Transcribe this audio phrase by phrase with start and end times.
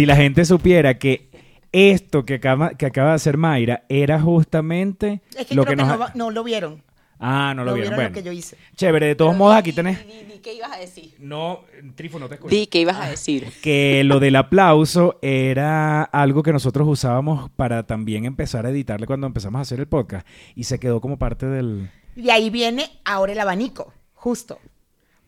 [0.00, 1.28] si la gente supiera que
[1.72, 5.82] esto que acaba, que acaba de hacer Mayra era justamente Es que lo creo que
[5.84, 6.82] no, no lo vieron.
[7.18, 7.90] Ah, no lo vieron.
[7.90, 8.56] vieron Bueno, lo que yo hice.
[8.76, 9.08] chévere.
[9.08, 9.98] De todos modos, aquí tenés...
[10.06, 11.16] Di, di, di, ¿Qué ibas a decir?
[11.18, 11.64] No,
[11.96, 12.56] Trifo, no te escucho.
[12.56, 13.52] Di, ¿qué ibas a decir?
[13.62, 19.26] que lo del aplauso era algo que nosotros usábamos para también empezar a editarle cuando
[19.26, 21.90] empezamos a hacer el podcast y se quedó como parte del...
[22.16, 24.60] Y ahí viene ahora el abanico, justo.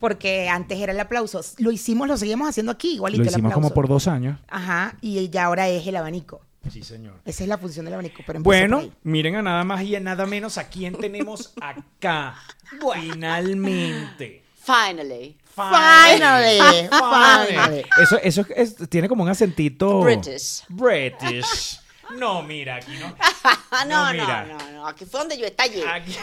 [0.03, 1.39] Porque antes era el aplauso.
[1.59, 4.37] Lo hicimos, lo seguimos haciendo aquí, igualito Lo el hicimos como por dos años.
[4.49, 6.41] Ajá, y ya ahora es el abanico.
[6.69, 7.21] Sí, señor.
[7.23, 8.21] Esa es la función del abanico.
[8.27, 12.35] Pero Bueno, miren a nada más y a nada menos a quién tenemos acá.
[13.01, 14.43] Finalmente.
[14.61, 15.37] Finally.
[15.55, 17.85] Finally, finally.
[18.01, 20.01] Eso, eso es- tiene como un acentito...
[20.01, 20.63] British.
[20.67, 21.79] British.
[22.17, 23.07] No, mira, aquí no.
[23.07, 24.45] No, no, no, mira.
[24.45, 25.87] no, no, Aquí fue donde yo estallé.
[25.87, 26.15] Aquí-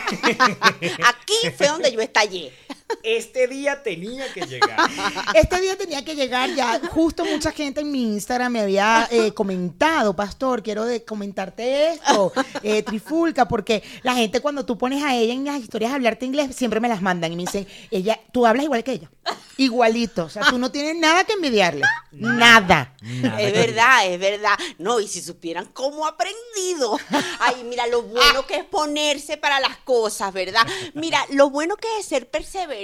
[1.02, 2.52] Aquí fue donde yo estallé.
[3.02, 4.78] Este día tenía que llegar.
[5.34, 6.80] Este día tenía que llegar ya.
[6.90, 12.32] Justo mucha gente en mi Instagram me había eh, comentado, Pastor, quiero de- comentarte esto,
[12.62, 16.26] eh, Trifulca, porque la gente cuando tú pones a ella en las historias a hablarte
[16.26, 19.10] inglés, siempre me las mandan y me dicen, ella, tú hablas igual que ella.
[19.56, 20.24] Igualito.
[20.24, 21.82] O sea, tú no tienes nada que envidiarle.
[22.12, 22.94] Nada.
[23.02, 24.54] Nada es verdad, es verdad.
[24.78, 26.98] No, y si supieran cómo ha aprendido.
[27.38, 30.66] Ay, mira lo bueno que es ponerse para las cosas, ¿verdad?
[30.94, 32.79] Mira, lo bueno que es ser perseverante,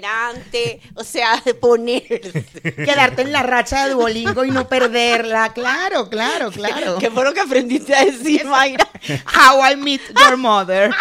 [0.95, 2.45] o sea, de ponerse.
[2.63, 5.53] Quedarte en la racha de Duolingo y no perderla.
[5.53, 6.99] Claro, claro, claro.
[6.99, 8.89] ¿Qué fue lo que aprendiste a decir, Mayra?
[9.35, 10.95] How I Met Your Mother.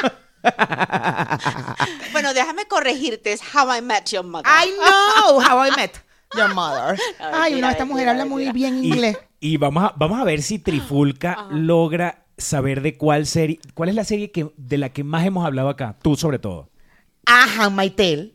[2.11, 4.45] Bueno, déjame corregirte, es How I Met Your Mother.
[4.47, 5.91] I know how I met
[6.35, 6.97] your mother.
[7.19, 9.17] Ay, no, mentira, esta mujer habla muy bien inglés.
[9.39, 13.95] y vamos, a, vamos a ver si Trifulca logra saber de cuál serie, cuál es
[13.95, 16.69] la serie que, de la que más hemos hablado acá, tú sobre todo.
[17.25, 18.34] Ajá, Maitel.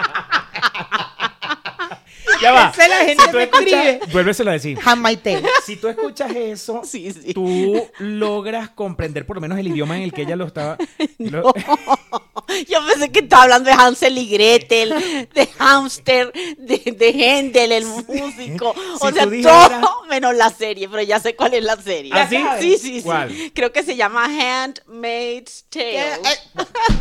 [2.41, 2.71] Ya va.
[2.73, 3.99] Esa la gente tú me escuchas- escribe.
[4.11, 4.77] Vuélveselo a decir.
[4.83, 5.43] Hamaitel.
[5.65, 7.33] Si tú escuchas eso, Sí, sí.
[7.33, 10.77] tú logras comprender por lo menos el idioma en el que ella lo estaba.
[11.19, 11.53] lo-
[12.67, 14.89] Yo pensé que estaba hablando de Hansel y Gretel,
[15.33, 18.75] de Hamster, de, de Händel, el músico.
[18.99, 21.77] O Si sea, tú dijeras- todo menos la serie, pero ya sé cuál es la
[21.77, 22.11] serie.
[22.13, 22.37] ¿Ah, sí?
[22.59, 23.01] Sí, sí, sí.
[23.03, 23.33] ¿Cuál?
[23.53, 25.99] Creo que se llama Handmaid's Tale.
[25.99, 26.13] Eh,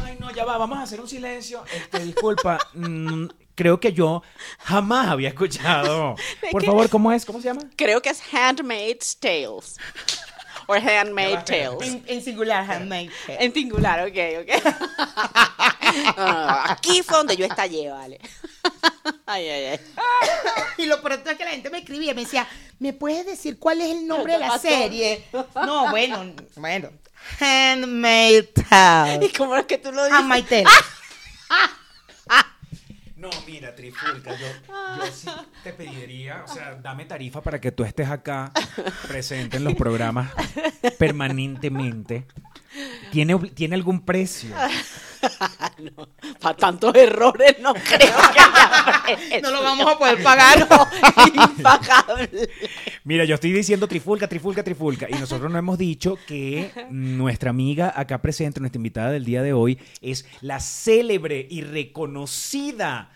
[0.05, 1.65] Ay, no, ya va, vamos a hacer un silencio.
[1.75, 2.59] Este, disculpa.
[2.75, 3.27] mm,
[3.61, 4.23] creo que yo
[4.61, 6.17] jamás había escuchado.
[6.51, 7.27] Por favor, ¿cómo es?
[7.27, 7.61] ¿Cómo se llama?
[7.77, 9.77] Creo que es Handmaid's Tales.
[10.67, 11.83] O Handmaid Tales.
[11.83, 13.11] En, en singular, Handmaid.
[13.29, 14.65] En singular, ok, ok.
[16.17, 18.19] No, Aquí fue donde yo estallé, vale.
[19.27, 19.81] Ay, ay, ay.
[20.79, 22.49] Y lo pronto es que la gente me escribía, me decía,
[22.79, 25.25] ¿me puedes decir cuál es el nombre de la serie?
[25.55, 26.91] No, bueno, bueno.
[27.39, 29.27] Handmaid Tale.
[29.27, 30.19] ¿Y cómo es que tú lo dices?
[30.19, 30.45] Handmaid
[33.21, 34.47] No, mira, Trifulca, yo,
[34.97, 35.29] yo sí
[35.63, 38.51] te pediría, o sea, dame tarifa para que tú estés acá
[39.07, 40.31] presente en los programas
[40.99, 42.27] permanentemente.
[43.13, 44.57] ¿Tiene, ¿tiene algún precio?
[45.79, 46.09] no,
[46.41, 47.99] para tantos errores no creo
[48.33, 49.41] que haya precio.
[49.43, 50.51] No lo vamos a poder pagar.
[50.71, 50.87] No,
[51.45, 52.51] impagable.
[53.05, 55.07] Mira, yo estoy diciendo Trifulca, Trifulca, Trifulca.
[55.09, 59.53] Y nosotros no hemos dicho que nuestra amiga acá presente, nuestra invitada del día de
[59.53, 63.11] hoy, es la célebre y reconocida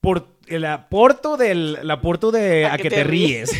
[0.00, 3.50] por el aporto del el aporto de a, que, te, ríes.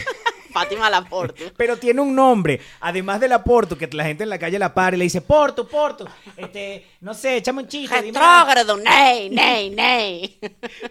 [0.56, 1.52] Fátima Laporte.
[1.58, 4.96] Pero tiene un nombre, además del aporto, que la gente en la calle la para
[4.96, 8.00] y le dice, Porto, Porto, este, no sé, échame un chiste.
[8.00, 8.48] dime algo".
[8.48, 10.40] Retrógrado, ney, ney, ney.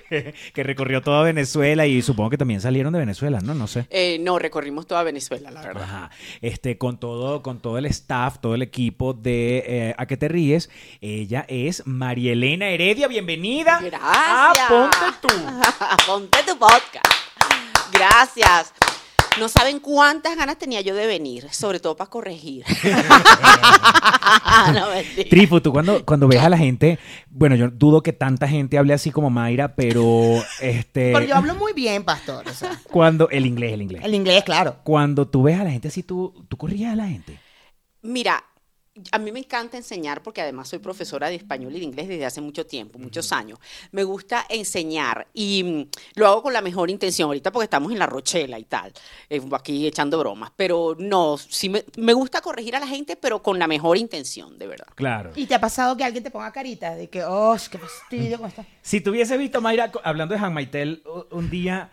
[0.53, 3.55] que recorrió toda Venezuela y supongo que también salieron de Venezuela, ¿no?
[3.55, 3.87] No sé.
[3.89, 5.83] Eh, no, recorrimos toda Venezuela, la verdad.
[5.83, 6.11] Ajá.
[6.41, 10.27] Este, con todo, con todo el staff, todo el equipo de eh, A que te
[10.27, 10.69] ríes.
[11.01, 13.07] Ella es María Elena Heredia.
[13.07, 13.79] Bienvenida.
[13.81, 14.05] Gracias.
[14.05, 15.33] A Ponte tú.
[16.05, 17.07] Ponte tu podcast.
[17.91, 18.71] Gracias.
[19.39, 22.63] No saben cuántas ganas tenía yo de venir, sobre todo para corregir.
[24.73, 24.87] no.
[25.29, 26.99] Trifo, tú cuando, cuando ves a la gente,
[27.29, 31.11] bueno, yo dudo que tanta gente hable así como Mayra, pero este.
[31.13, 32.47] Pero yo hablo muy bien, pastor.
[32.47, 33.29] o sea, Cuando.
[33.29, 34.01] El inglés, el inglés.
[34.03, 34.77] el inglés, claro.
[34.83, 37.39] Cuando tú ves a la gente así, tú, tú corrías a la gente.
[38.01, 38.43] Mira,
[39.11, 42.25] a mí me encanta enseñar porque además soy profesora de español y de inglés desde
[42.25, 43.59] hace mucho tiempo, muchos años.
[43.91, 47.99] Me gusta enseñar y mm, lo hago con la mejor intención ahorita porque estamos en
[47.99, 48.93] la Rochela y tal,
[49.29, 53.41] eh, aquí echando bromas, pero no, sí me, me gusta corregir a la gente, pero
[53.43, 54.87] con la mejor intención, de verdad.
[54.95, 55.31] Claro.
[55.35, 58.47] ¿Y te ha pasado que alguien te ponga carita de que, oh, qué fastidio con
[58.47, 58.65] esta?
[58.81, 61.91] Si tú hubiese visto a Mayra hablando de Han Maitel un día.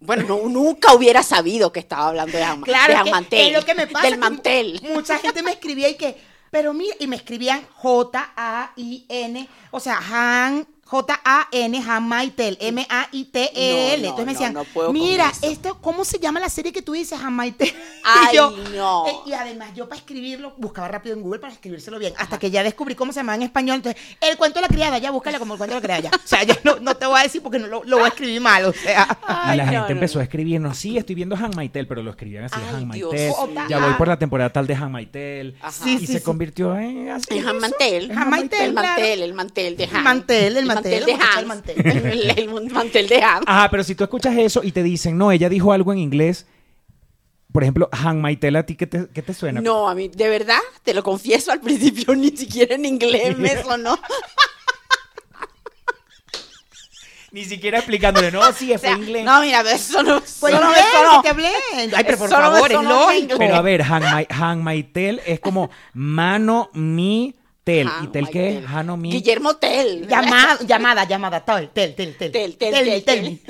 [0.00, 3.10] Bueno, no, nunca hubiera sabido que estaba hablando de, Jan- Claro, de es Jan que
[3.10, 4.08] Mantel, es lo que me pasa.
[4.08, 4.80] del mantel.
[4.84, 6.16] mu- Mucha gente me escribía y que,
[6.50, 13.96] pero mira, y me escribían J-A-I-N, o sea, Han, J-A-N, Jamaitel, M-A-I-T-E-L.
[14.02, 16.72] No, no, Entonces me decían, no puedo con mira, esto, ¿cómo se llama la serie
[16.72, 17.74] que tú dices, Jamaitel?
[18.04, 19.06] Ay, y yo, no.
[19.06, 22.50] eh, y además yo para escribirlo, buscaba rápido en Google para escribírselo bien, hasta que
[22.50, 23.76] ya descubrí cómo se llamaba en español.
[23.76, 26.10] Entonces, el cuento de la criada, ya búscala como el cuento de la criada, ya.
[26.24, 28.08] O sea, ya no, no te voy a decir porque no lo, lo voy a
[28.08, 29.06] escribir mal, o sea.
[29.52, 30.20] Y la no, gente no, empezó no.
[30.20, 33.28] a escribirnos, sí, estoy viendo Han Maitel, pero lo escribían así, Ay, Han Dios Maitel.
[33.52, 33.66] mío.
[33.68, 35.54] Ya voy por la temporada tal de Han Maitel.
[35.60, 35.70] Ajá.
[35.70, 36.24] Sí, y sí, se sí.
[36.24, 37.36] convirtió en así.
[37.36, 38.10] En Han Mantel.
[38.12, 39.96] Han Mantel, El mantel, el mantel de Han.
[39.96, 41.36] El mantel, el mantel, de la muchacha Han.
[41.38, 41.86] del mantel.
[41.86, 43.42] El, el mantel de Han.
[43.46, 46.46] Ajá, pero si tú escuchas eso y te dicen, no, ella dijo algo en inglés,
[47.52, 49.60] por ejemplo, Han Maitel, ¿a ti qué te, qué te suena?
[49.60, 53.62] No, a mí, de verdad, te lo confieso, al principio ni siquiera en inglés me
[53.62, 53.98] sonó.
[57.30, 59.22] Ni siquiera explicándole, no, sí, O fue sea, inglés.
[59.22, 61.16] no, mira, eso no, Pues eso no me sonó.
[61.20, 61.52] que te hablé.
[61.74, 63.34] Ay, pero por no favor, es lógico.
[63.38, 67.34] Pero a ver, Han, Mai- Han Maitel es como mano, mi,
[67.68, 67.88] tel.
[68.02, 68.54] ¿Y tel qué es?
[68.54, 68.76] Maitel.
[68.76, 69.10] Hano, mi.
[69.10, 70.08] Guillermo Tel.
[70.08, 72.32] Llamada, llamada, llamada, tel, tel, tel, tel.
[72.32, 73.40] Tel, tel, tel.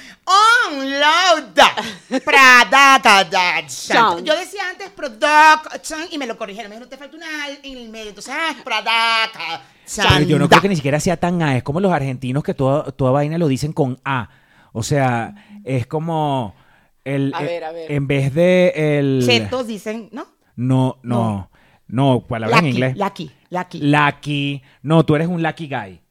[0.71, 2.23] unload.
[2.23, 4.19] Pradakachanda.
[4.21, 6.69] Yo decía antes production y me lo corrigieron.
[6.69, 8.09] Me dijeron, te falta una al en el medio.
[8.09, 10.17] Entonces, ah, Pradakachanda.
[10.17, 11.57] Pero yo no creo que ni siquiera sea tan A.
[11.57, 14.29] Es como los argentinos que toda, toda vaina lo dicen con A.
[14.73, 16.55] O sea, es como
[17.03, 17.33] el...
[17.35, 17.91] A eh, ver, a ver.
[17.91, 19.23] En vez de el...
[19.25, 20.27] Chetos dicen, ¿no?
[20.55, 21.49] No, no.
[21.87, 22.95] No, palabra en inglés.
[22.95, 23.80] Lucky, lucky.
[23.81, 24.62] Lucky.
[24.81, 26.01] No, tú eres un lucky guy.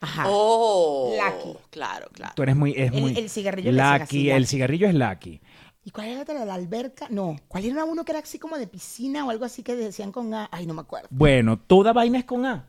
[0.00, 0.24] Ajá.
[0.28, 1.58] Oh, Lucky.
[1.70, 2.32] claro, claro.
[2.36, 2.72] Tú eres muy...
[2.72, 4.02] Es El- muy el cigarrillo Lucky.
[4.02, 5.40] así, el cigarrillo es lucky.
[5.86, 6.44] ¿Y cuál era la otra?
[6.46, 7.06] ¿La alberca?
[7.10, 7.36] No.
[7.48, 10.32] ¿Cuál era uno que era así como de piscina o algo así que decían con
[10.32, 10.48] A?
[10.50, 11.08] Ay, no me acuerdo.
[11.10, 12.66] Bueno, toda vaina es con A.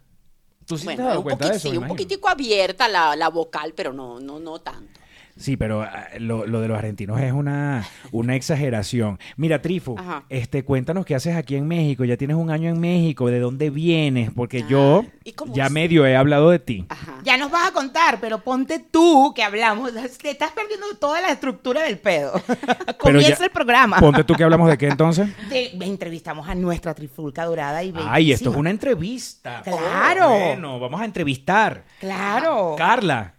[0.66, 2.28] Tú sí te has Bueno, dado un, cuenta poquit- de eso, sí, me un poquitico
[2.28, 5.00] abierta la, la vocal, pero no, no, no tanto.
[5.38, 9.20] Sí, pero ah, lo, lo de los argentinos es una, una exageración.
[9.36, 10.24] Mira, Trifu, Ajá.
[10.30, 12.06] este, cuéntanos qué haces aquí en México.
[12.06, 13.28] Ya tienes un año en México.
[13.28, 14.32] ¿De dónde vienes?
[14.34, 15.72] Porque yo Ah, ¿y cómo ya es?
[15.72, 16.86] medio he hablado de ti.
[16.88, 17.16] Ajá.
[17.24, 19.92] Ya nos vas a contar, pero ponte tú que hablamos.
[20.22, 22.32] Te estás perdiendo toda la estructura del pedo.
[22.98, 24.00] Comienza ya- el programa.
[24.00, 25.28] Ponte tú que hablamos de qué entonces.
[25.50, 29.62] Te- entrevistamos a nuestra trifulca dorada y Ay, esto es una entrevista.
[29.64, 30.30] Claro.
[30.30, 31.84] Bueno, vamos a entrevistar.
[32.00, 33.34] Claro, Carla.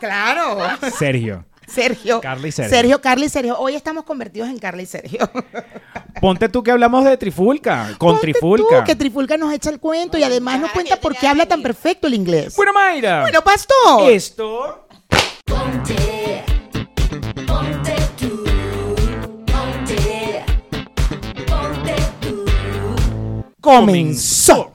[0.00, 0.58] claro.
[0.90, 1.44] Sergio.
[1.66, 2.20] Sergio.
[2.20, 2.70] Carla y Sergio.
[2.76, 3.58] Sergio, Carla y Sergio.
[3.58, 5.30] Hoy estamos convertidos en Carla y Sergio.
[6.20, 7.94] Ponte tú que hablamos de Trifulca.
[7.98, 8.80] Con Ponte Trifulca.
[8.80, 11.62] tú, que Trifulca nos echa el cuento y además nos cuenta por qué habla tan
[11.62, 12.54] perfecto el inglés.
[12.56, 13.22] Bueno, Mayra.
[13.22, 14.10] Bueno, pastor.
[14.10, 14.86] esto.
[15.46, 16.44] Ponte,
[17.46, 18.44] ponte tú,
[19.46, 20.44] ponte,
[21.46, 22.44] ponte tú.
[23.60, 24.74] Comenzó.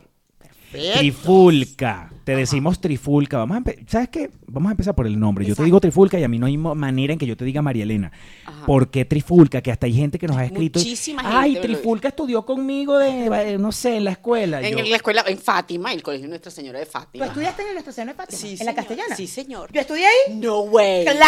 [0.72, 2.10] Trifulca.
[2.28, 3.38] Te decimos Trifulca.
[3.38, 4.30] Vamos a ¿Sabes qué?
[4.48, 5.46] Vamos a empezar por el nombre.
[5.46, 7.62] Yo te digo Trifulca y a mí no hay manera en que yo te diga
[7.62, 8.12] María Elena.
[8.46, 8.66] Ajá.
[8.66, 9.62] ¿Por qué Trifulca?
[9.62, 10.78] Que hasta hay gente que nos ha escrito.
[10.80, 14.62] Muchísima Ay, gente me lo Trifulca estudió conmigo de, eh, no sé, en la escuela.
[14.62, 17.26] En Yo- la escuela, en Fátima, el colegio Nuestra Señora de ¿Tú Fátima.
[17.28, 18.38] estudiaste en nuestra Señora de Fátima?
[18.42, 19.16] Sí, ¿En la castellana?
[19.16, 19.72] Sí, señor.
[19.72, 20.36] Yo estudié ahí.
[20.36, 21.06] No way.
[21.06, 21.26] ¡Claro!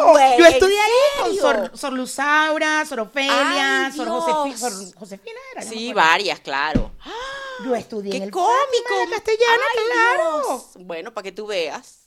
[0.00, 0.32] No way.
[0.36, 1.38] Yo estudié ¿En ahí con?
[1.38, 4.24] Sor, Sor Luzaura, Sor Ofelia, Ay, Sor, Dios.
[4.24, 5.62] Josefi- Sor Josefina era.
[5.62, 6.90] Sí, varias, claro.
[7.64, 8.52] Yo estudié en ¡Qué el cómico!
[8.88, 10.42] Fátima de castellana, Ay, claro.
[10.46, 10.62] Dios.
[10.86, 12.00] Bueno, para que tú veas.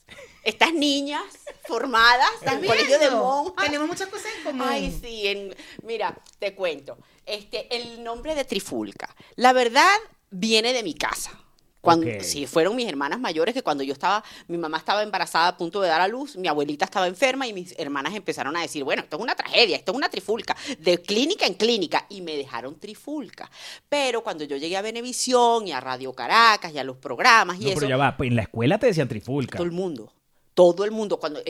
[0.44, 1.22] Estas niñas
[1.66, 3.64] formadas en el colegio de monjas.
[3.66, 4.66] Tenemos muchas cosas en común.
[4.68, 6.96] Ay, sí, en- mira, te cuento.
[7.26, 9.96] Este, el nombre de Trifulca, la verdad,
[10.30, 11.32] viene de mi casa.
[11.80, 12.06] Cuando.
[12.20, 15.80] Sí, fueron mis hermanas mayores que cuando yo estaba, mi mamá estaba embarazada a punto
[15.80, 19.02] de dar a luz, mi abuelita estaba enferma y mis hermanas empezaron a decir, bueno,
[19.02, 22.78] esto es una tragedia, esto es una trifulca, de clínica en clínica, y me dejaron
[22.78, 23.50] trifulca.
[23.88, 27.64] Pero cuando yo llegué a Venevisión y a Radio Caracas y a los programas y
[27.64, 28.16] No, eso, pero ya va.
[28.16, 29.56] pues, En la escuela te decían Trifulca.
[29.58, 30.12] todo el mundo,
[30.54, 31.40] todo el mundo, cuando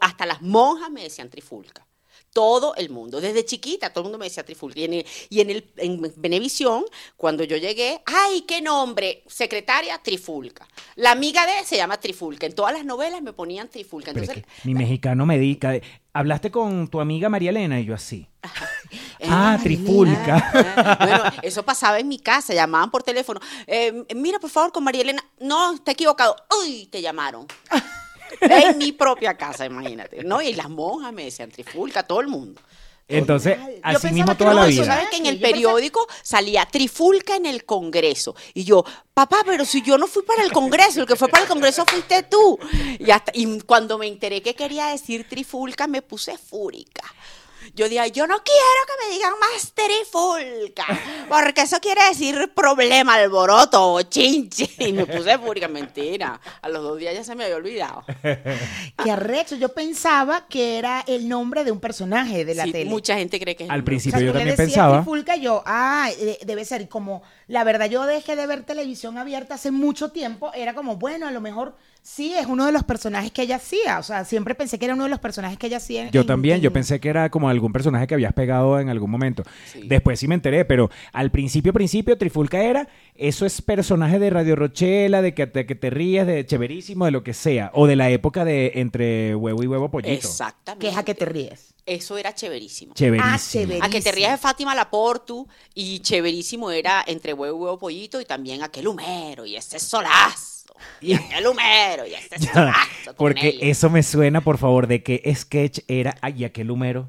[0.00, 1.87] hasta las monjas me decían trifulca.
[2.38, 4.78] Todo el mundo, desde chiquita, todo el mundo me decía trifulca.
[4.78, 6.84] Y en, el, y en, el, en Venevisión,
[7.16, 9.24] cuando yo llegué, ¡ay, qué nombre!
[9.26, 10.68] Secretaria Trifulca.
[10.94, 12.46] La amiga de se llama Trifulca.
[12.46, 14.12] En todas las novelas me ponían Trifulca.
[14.12, 15.72] Es Entonces, que mi mexicano me dedica.
[15.72, 17.80] de- ¿Hablaste con tu amiga María Elena?
[17.80, 18.28] Y yo así.
[19.28, 20.96] Ah, Trifulca.
[21.00, 23.40] Bueno, eso pasaba en mi casa, llamaban por teléfono.
[23.66, 25.24] Eh, mira, por favor, con María Elena.
[25.40, 26.36] No, está equivocado.
[26.62, 26.86] ¡Uy!
[26.86, 27.46] Te llamaron.
[28.40, 30.24] en mi propia casa, imagínate.
[30.24, 30.40] ¿no?
[30.42, 32.60] Y las monjas me decían trifulca, todo el mundo.
[33.10, 34.84] Entonces, Yo así pensaba mismo toda no, la vida.
[34.84, 38.36] ¿Sabes que en el periódico salía trifulca en el Congreso?
[38.52, 41.44] Y yo, papá, pero si yo no fui para el Congreso, el que fue para
[41.44, 42.58] el Congreso fuiste tú.
[42.98, 47.02] Y, hasta, y cuando me enteré que quería decir trifulca, me puse fúrica.
[47.74, 50.84] Yo dije, yo no quiero que me digan más trifulca,
[51.28, 54.68] porque eso quiere decir problema, alboroto o chinche.
[54.78, 56.40] Y me puse fúrica, mentira.
[56.62, 58.04] A los dos días ya se me había olvidado.
[58.22, 59.56] Qué arrecho.
[59.56, 62.90] Yo pensaba que era el nombre de un personaje de la Sí, tele.
[62.90, 64.96] mucha gente cree que es Al principio O sea, yo también pensaba.
[64.98, 66.10] Trifulca, yo, ah,
[66.44, 66.82] debe ser.
[66.82, 70.52] Y como, la verdad, yo dejé de ver televisión abierta hace mucho tiempo.
[70.54, 73.98] Era como, bueno, a lo mejor sí es uno de los personajes que ella hacía.
[73.98, 76.10] O sea, siempre pensé que era uno de los personajes que ella hacía.
[76.10, 78.88] Yo en- también, yo en- pensé que era como algún personaje que habías pegado en
[78.88, 79.42] algún momento.
[79.70, 79.82] Sí.
[79.84, 84.56] Después sí me enteré, pero al principio, principio, Trifulca era, eso es personaje de Radio
[84.56, 87.96] Rochela, de que te, que te ríes, de chéverísimo, de lo que sea, o de
[87.96, 90.12] la época de entre huevo y huevo pollito.
[90.12, 90.86] Exactamente.
[90.86, 91.74] Que es a que te ríes.
[91.88, 92.94] Eso era chéverísimo.
[92.94, 93.74] Chéverísimo.
[93.80, 93.86] Ah.
[93.86, 98.20] A que te rías de Fátima Laportu y chéverísimo era entre huevo y huevo pollito
[98.20, 100.74] y también aquel humero y ese solazo.
[101.00, 102.74] Y aquel humero y ese Ya,
[103.16, 107.08] Porque eso me suena, por favor, de qué sketch era, ay, aquel humero.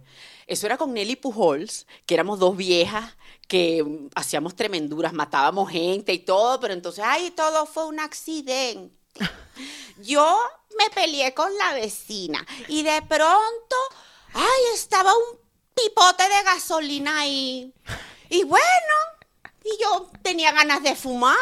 [0.49, 3.15] Eso era con Nelly Pujols, que éramos dos viejas
[3.47, 8.95] que mm, hacíamos tremenduras, matábamos gente y todo, pero entonces, ay, todo fue un accidente.
[10.01, 10.39] Yo
[10.75, 13.75] me peleé con la vecina y de pronto,
[14.33, 15.37] ay, estaba un
[15.75, 17.71] pipote de gasolina ahí.
[18.31, 18.95] Y bueno,
[19.63, 21.37] y yo tenía ganas de fumar.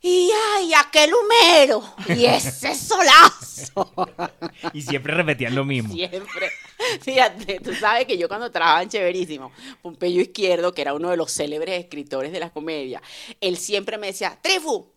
[0.00, 3.90] Y ay, aquel humero y ese solazo.
[4.72, 5.92] Y siempre repetían lo mismo.
[5.92, 6.50] Siempre.
[7.00, 11.16] Fíjate, tú sabes que yo cuando trabajaba en Chéverísimo, Pompeyo Izquierdo, que era uno de
[11.16, 13.02] los célebres escritores de la comedia,
[13.40, 14.92] él siempre me decía, Trifu,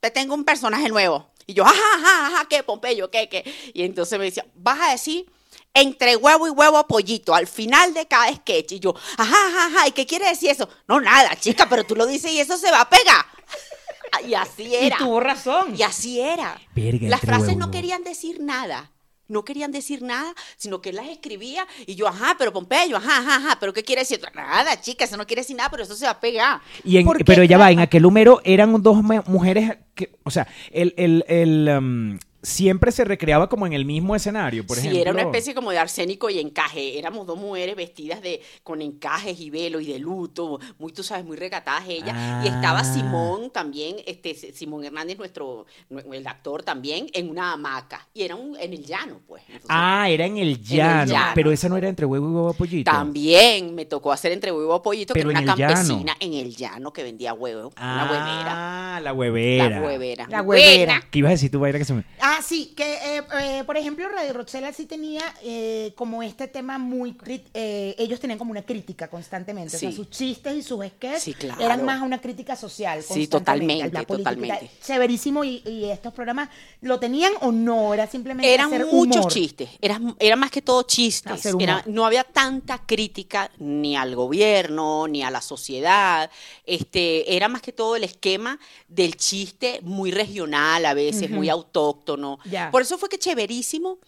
[0.00, 1.30] te tengo un personaje nuevo.
[1.46, 3.10] Y yo, ajá, ajá, ajá, ¿qué, Pompeyo?
[3.10, 3.44] ¿Qué, qué?
[3.72, 5.26] Y entonces me decía, vas a decir
[5.74, 8.72] entre huevo y huevo pollito al final de cada sketch.
[8.72, 10.68] Y yo, ajá, ajá, ajá, ¿y qué quiere decir eso?
[10.86, 13.24] No, nada, chica, pero tú lo dices y eso se va a pegar.
[14.26, 14.96] Y así era.
[14.96, 15.74] Y tuvo razón.
[15.76, 16.58] Y así era.
[16.74, 17.60] Verga, Las frases huevo.
[17.60, 18.90] no querían decir nada.
[19.28, 23.18] No querían decir nada, sino que él las escribía y yo, ajá, pero Pompeyo, ajá,
[23.18, 24.20] ajá, ajá, pero ¿qué quiere decir?
[24.34, 26.60] Nada, chica, eso no quiere decir nada, pero eso se va a pegar.
[26.84, 30.94] Y en- pero ya va, en aquel humero eran dos mujeres que, o sea, el,
[30.96, 35.00] el, el, um, siempre se recreaba como en el mismo escenario, por sí, ejemplo.
[35.02, 36.98] era una especie como de arsénico y encaje.
[36.98, 41.24] Éramos dos mujeres vestidas de con encajes y velo y de luto, muy, tú sabes,
[41.24, 42.44] muy recatadas ellas.
[42.44, 42.84] Y estaba Ah.
[42.84, 45.66] Simón también, este Simón Hernández, nuestro,
[46.12, 48.06] el actor también, en una hamaca.
[48.14, 49.42] Y era un- en el llano, pues.
[49.46, 51.32] Entonces, Ah, era en el llano, llano.
[51.34, 52.90] pero esa no era entre huevo y huevo pollito.
[52.90, 55.74] También me tocó hacer entre huevo y pollito, Pero que era en una llano.
[55.74, 58.96] campesina en el llano que vendía huevo, una huevera.
[58.96, 59.68] Ah, la huevera.
[59.70, 60.26] La huevera.
[60.28, 61.02] La huevera.
[61.10, 62.04] ¿Qué ibas a decir tú, Mayra, que se me...
[62.30, 66.76] Ah, sí, que eh, eh, por ejemplo Radio Rochela sí tenía eh, como este tema
[66.76, 67.16] muy...
[67.54, 69.76] eh, ellos tenían como una crítica constantemente.
[69.76, 71.58] O sea, sus chistes y sus sketches Sí, claro.
[71.64, 73.02] eran más una crítica social.
[73.02, 74.30] Sí, totalmente, la política.
[74.34, 74.70] totalmente.
[74.84, 76.50] Chéverísimo y, y estos programas,
[76.82, 77.94] ¿lo tenían o no?
[77.94, 79.32] Era simplemente Eran hacer muchos humor.
[79.32, 81.46] chistes, era, era más que todo chistes.
[81.58, 86.30] Era- no había tanta crítica ni al gobierno, ni a la sociedad.
[86.66, 92.17] Este, era más que todo el esquema del chiste muy regional, a veces muy autóctono.
[92.44, 92.70] Ya.
[92.70, 93.98] Por eso fue que chéverísimo.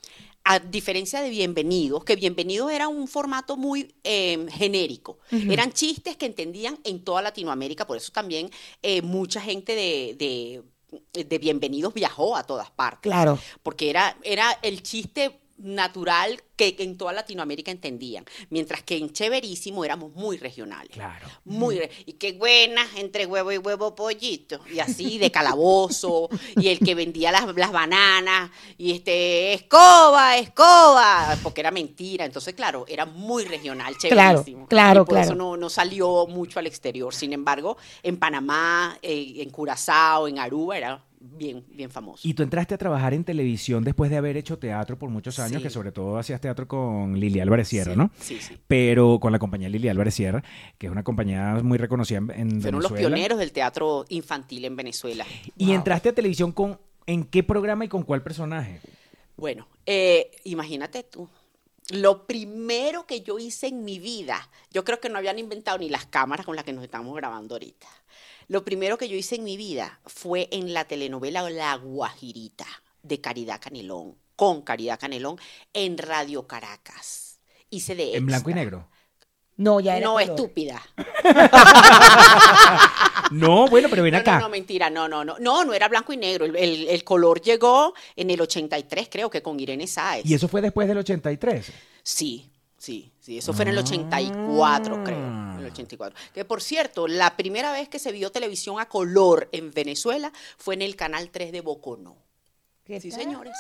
[0.43, 5.19] A diferencia de Bienvenidos, que Bienvenidos era un formato muy eh, genérico.
[5.31, 8.51] Eran chistes que entendían en toda Latinoamérica, por eso también
[8.83, 10.63] eh, mucha gente de,
[11.13, 13.39] de, de Bienvenidos viajó a todas partes Claro.
[13.63, 19.83] porque era, era el chiste natural que en toda Latinoamérica entendían, mientras que en Chéverísimo
[19.83, 20.91] éramos muy regionales.
[20.93, 21.27] Claro.
[21.45, 26.69] Muy, re- y qué buenas entre huevo y huevo pollito, y así de calabozo, y
[26.69, 32.85] el que vendía las, las bananas, y este, escoba, escoba, porque era mentira, entonces claro,
[32.89, 34.67] era muy regional, Claro, chéverísimo.
[34.69, 35.25] claro, y por claro.
[35.25, 40.39] eso no, no salió mucho al exterior, sin embargo, en Panamá, eh, en Curazao, en
[40.39, 42.27] Aruba, era bien, bien famoso.
[42.27, 45.59] Y tú entraste a trabajar en televisión después de haber hecho teatro por muchos años,
[45.59, 45.63] Sí.
[45.65, 48.11] que sobre todo hacías teatro con Lili Álvarez Sierra, Sí, ¿no?
[48.19, 48.57] Sí, sí.
[48.67, 50.43] Pero con la compañía Lili Álvarez Sierra,
[50.79, 53.15] que es una compañía muy reconocida en, en Fueron los Venezuela.
[53.17, 55.27] pioneros del teatro infantil en Venezuela.
[55.57, 55.75] Y Wow.
[55.75, 58.81] entraste a televisión con ¿en qué programa y con cuál personaje?
[59.37, 61.29] Bueno, eh, imagínate tú.
[61.91, 65.89] Lo primero que yo hice en mi vida, yo creo que no habían inventado ni
[65.89, 67.89] las cámaras con las que nos estamos grabando ahorita.
[68.51, 72.67] Lo primero que yo hice en mi vida fue en la telenovela La Guajirita
[73.01, 75.37] de Caridad Canelón, con Caridad Canelón,
[75.73, 77.39] en Radio Caracas.
[77.71, 78.65] Hice de En blanco y extra.
[78.65, 78.89] negro.
[79.57, 80.29] No, ya era No, color.
[80.31, 80.83] estúpida.
[83.31, 84.35] No, bueno, pero ven No, acá.
[84.35, 85.39] no, no, mentira, no, no, no.
[85.39, 86.45] No, no era blanco y negro.
[86.47, 90.27] El, el- el color llegó en el 83, creo que con Irene Sáez.
[90.27, 91.71] Y eso fue después del 83.
[92.03, 92.51] Sí,
[92.81, 95.05] Sí, sí, eso fue en el 84, Ah.
[95.05, 95.19] creo.
[95.19, 96.19] En el 84.
[96.33, 100.77] Que por cierto, la primera vez que se vio televisión a color en Venezuela fue
[100.77, 102.17] en el canal 3 de Boconó.
[102.85, 103.21] ¿Qué Sí, tal?
[103.21, 103.53] señores.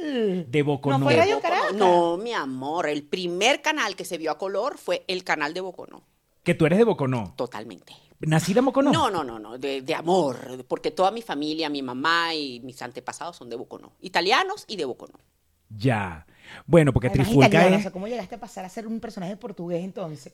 [0.00, 0.98] De Boconó.
[0.98, 1.40] No fue Radio.
[1.40, 1.72] Caracas.
[1.74, 5.60] No, mi amor, el primer canal que se vio a color fue el canal de
[5.60, 6.02] Boconó.
[6.42, 7.34] Que tú eres de Boconó.
[7.36, 7.92] Totalmente.
[8.20, 8.90] ¿Nacida en Boconó?
[8.92, 12.82] No, no, no, no, de, de amor, porque toda mi familia, mi mamá y mis
[12.82, 13.92] antepasados son de Boconó.
[14.00, 15.18] Italianos y de Boconó.
[15.68, 16.26] Ya.
[16.66, 17.82] Bueno, porque Además, Trifulca italiano, o es...
[17.82, 20.32] sea, ¿Cómo llegaste a pasar a ser un personaje portugués entonces?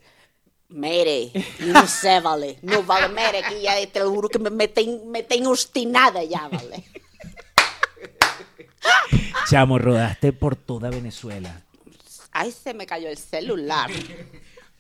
[0.69, 1.31] Mere,
[1.61, 2.59] no sé, vale.
[2.63, 6.49] No vale, mere, que ya te lo juro que me, me, ten- me obstinada ya,
[6.49, 6.85] vale.
[9.49, 11.63] Chamo, rodaste por toda Venezuela.
[12.33, 13.91] Ay, se me cayó el celular.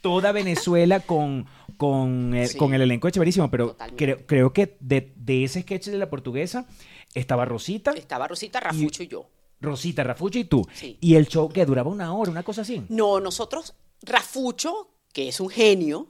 [0.00, 2.58] Toda Venezuela con, con, el, Sí.
[2.58, 6.10] con el elenco de Chéverísimo, pero creo, creo que de, de ese sketch de la
[6.10, 6.66] portuguesa
[7.14, 9.28] estaba Rosita, Estaba Rosita, Rafucho y yo.
[9.60, 10.66] Rosita, Rafucho y tú.
[10.74, 10.98] Sí.
[11.00, 12.82] Y el show que duraba una hora, una cosa así.
[12.88, 16.08] No, nosotros, Rafucho, que es un genio,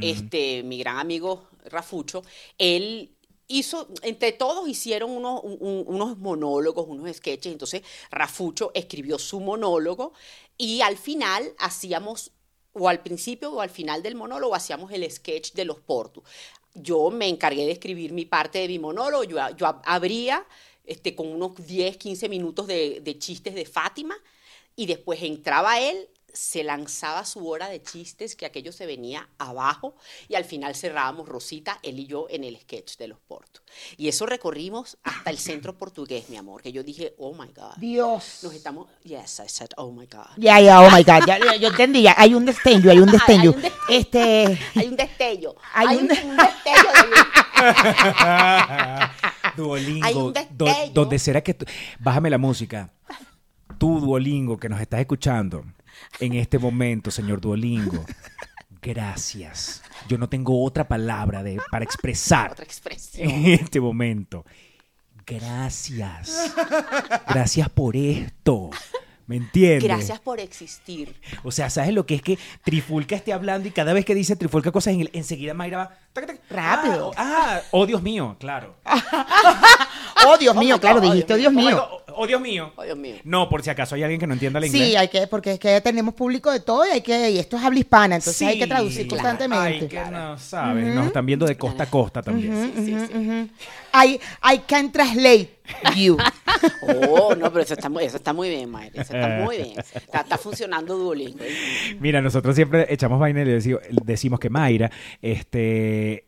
[0.00, 2.22] este, mi gran amigo Rafucho,
[2.58, 3.14] él
[3.46, 9.38] hizo, entre todos hicieron unos, un- un- unos monólogos, unos sketches, entonces Rafucho escribió su
[9.40, 10.12] monólogo
[10.58, 12.32] y al final hacíamos,
[12.72, 16.24] o al principio o al final del monólogo, hacíamos el sketch de los portos.
[16.74, 20.44] Yo me encargué de escribir mi parte de mi monólogo, yo, yo ab- abría
[20.84, 24.16] este, con unos 10, 15 minutos de, de chistes de Fátima
[24.76, 29.96] y después entraba él, se lanzaba su hora de chistes, que aquello se venía abajo,
[30.28, 33.64] y al final cerrábamos Rosita, él y yo, en el sketch de los portos.
[33.96, 37.74] Y eso recorrimos hasta el centro portugués, mi amor, que yo dije, oh my God.
[37.78, 38.38] Dios.
[38.44, 40.28] Nos estamos, yes, I said, oh my God.
[40.36, 41.26] Ya, ya, oh my God.
[41.26, 42.14] Ya, ya, yo entendí, ya.
[42.16, 43.50] Hay un destello, hay un destello.
[43.50, 43.78] Hay un destello.
[43.88, 44.58] Este.
[44.76, 47.10] Hay un destello, Hay hay, un un, de- un destello de.
[49.56, 50.04] Duolingo.
[50.06, 50.92] Hay un do- destello.
[50.92, 51.66] donde será que tú-
[51.98, 52.92] Bájame la música.
[53.78, 55.64] Tú, Duolingo, que nos estás escuchando
[56.18, 58.04] en este momento, señor Duolingo.
[58.82, 59.82] Gracias.
[60.08, 63.28] Yo no tengo otra palabra de, para expresar Otra expresión.
[63.30, 64.44] en este momento.
[65.26, 66.52] Gracias.
[67.28, 68.70] Gracias por esto.
[69.30, 69.84] ¿Me entiendes?
[69.84, 71.14] Gracias por existir.
[71.44, 74.34] O sea, ¿sabes lo que es que Trifulca esté hablando y cada vez que dice
[74.34, 77.12] Trifulca cosas en el- enseguida Mayra va tac, tac, Rápido.
[77.16, 78.74] Ah, ah, oh Dios mío, claro.
[80.26, 81.76] Oh, Dios Oh mío, claro, oh, dijiste, oh, Dios Oh, mío.
[81.76, 82.72] God, oh, Dios mío.
[82.76, 83.14] Oh, Dios mío.
[83.24, 84.88] No, por si acaso hay alguien que no entienda el inglés.
[84.88, 87.56] Sí, hay que, porque es que tenemos público de todo y hay que, y esto
[87.56, 89.22] es habla hispana, entonces hay que Sí, traducir claro.
[89.22, 89.78] constantemente.
[89.84, 92.72] Ay, que no sabes, nos están viendo de costa a costa también.
[92.76, 93.50] Sí, sí, sí.
[93.94, 95.50] I, I can translate
[95.96, 96.16] you.
[96.82, 99.00] Oh, no, pero eso está, muy- eso está muy bien, Mayra.
[99.02, 99.78] Eso está muy bien.
[99.94, 101.38] Está, está funcionando Duolingo.
[101.42, 101.96] ¿eh?
[102.00, 104.90] Mira, nosotros siempre echamos vaina y le deci- decimos que Mayra
[105.22, 106.26] este,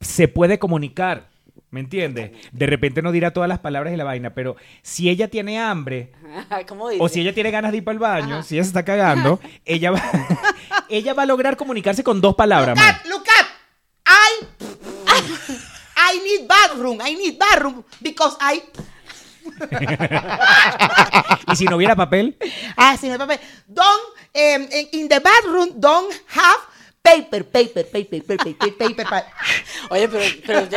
[0.00, 1.28] se puede comunicar,
[1.70, 2.32] ¿me entiendes?
[2.52, 6.12] De repente no dirá todas las palabras y la vaina, pero si ella tiene hambre
[6.66, 7.02] ¿Cómo dice?
[7.04, 9.38] o si ella tiene ganas de ir para el baño, si ella se está cagando,
[9.64, 10.02] ella va,
[10.88, 12.76] ella va a lograr comunicarse con dos palabras.
[12.76, 12.94] Look man.
[12.96, 13.46] at, look at.
[14.06, 14.46] I,
[15.96, 16.98] I need bathroom.
[17.00, 18.62] I need bathroom because I.
[21.48, 22.36] Y si no hubiera papel,
[22.76, 23.40] Ah, sí, no hay papel.
[23.66, 24.02] Don't,
[24.34, 26.60] em, in- in the bathroom, don't have
[27.02, 29.06] paper, paper, paper, paper, paper, paper.
[29.08, 29.26] pa-
[29.90, 30.76] Oye, pero, pero te,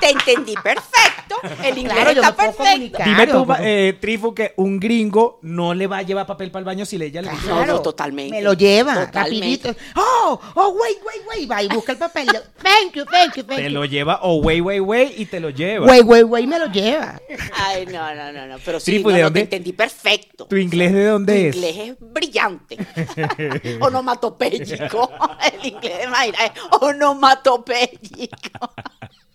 [0.00, 1.36] te entendí perfecto.
[1.64, 2.98] El inglés Claro, está perfecto.
[3.04, 6.60] dime Claro, tú, eh, Trifu, que un gringo no le va a llevar papel para
[6.60, 8.30] el baño si le ella le dice, No, no, totalmente.
[8.36, 9.68] Me lo lleva, Totalmente.
[9.68, 9.74] rapidito.
[9.96, 11.50] Oh, oh, wait, wait, wait.
[11.50, 12.26] Va y busca el papel.
[12.62, 13.70] Thank you, thank you, thank Te you.
[13.70, 15.86] lo lleva o way, way, way y te lo lleva.
[15.86, 17.20] Wait, wait, wait, me lo lleva.
[17.54, 18.56] Ay, no, no, no, no.
[18.64, 20.46] Pero sí, Trifu, no, ¿de no, dónde- te entendí perfecto.
[20.46, 21.56] ¿Tu inglés de Tu dónde es?
[21.56, 22.76] inglés es brillante.
[23.80, 25.10] onomatopéyico.
[25.52, 28.72] El inglés de Mayra es onomatopéyico.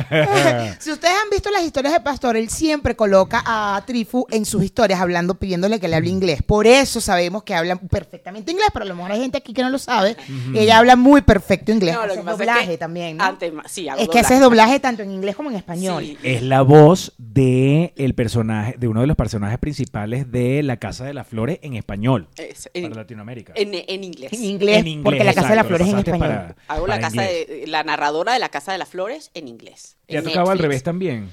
[0.78, 4.62] Si ustedes han visto las historias de Pastor, él siempre coloca a Trifu en sus
[4.64, 6.42] historias hablando, pidiéndole que le hable inglés.
[6.42, 9.62] Por eso sabemos que habla perfectamente inglés, pero a lo mejor hay gente aquí que
[9.62, 10.16] no lo sabe.
[10.54, 11.94] Ella habla muy perfecto inglés.
[11.94, 13.24] No, lo Hace que pasa es doblaje que también, ¿no?
[13.24, 14.44] antes sí, hago es que haces doblaje.
[14.66, 16.04] doblaje tanto en inglés como en español.
[16.04, 16.18] Sí.
[16.22, 21.04] Es la voz de el personaje, de uno de los personajes principales de La Casa
[21.04, 23.52] de las Flores en español Es- para Latinoamérica.
[23.56, 24.32] en- en inglés.
[24.32, 26.18] En inglés, En inglés, porque la Casa de las Flores es en español.
[26.28, 29.65] para- Hago la casa de la narradora de la Casa de las Flores en inglés.
[30.06, 31.32] ¿Te ha tocado al revés también?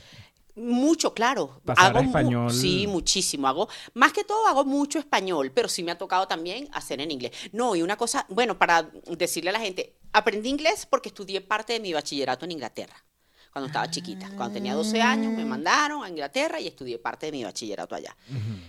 [0.56, 1.62] Mucho, claro.
[1.66, 2.52] Pasar a Hago mu- español.
[2.54, 3.48] Sí, muchísimo.
[3.48, 7.10] Hago, más que todo hago mucho español, pero sí me ha tocado también hacer en
[7.10, 7.32] inglés.
[7.52, 8.84] No, y una cosa, bueno, para
[9.18, 13.04] decirle a la gente, aprendí inglés porque estudié parte de mi bachillerato en Inglaterra.
[13.52, 17.32] Cuando estaba chiquita, cuando tenía 12 años, me mandaron a Inglaterra y estudié parte de
[17.32, 18.16] mi bachillerato allá.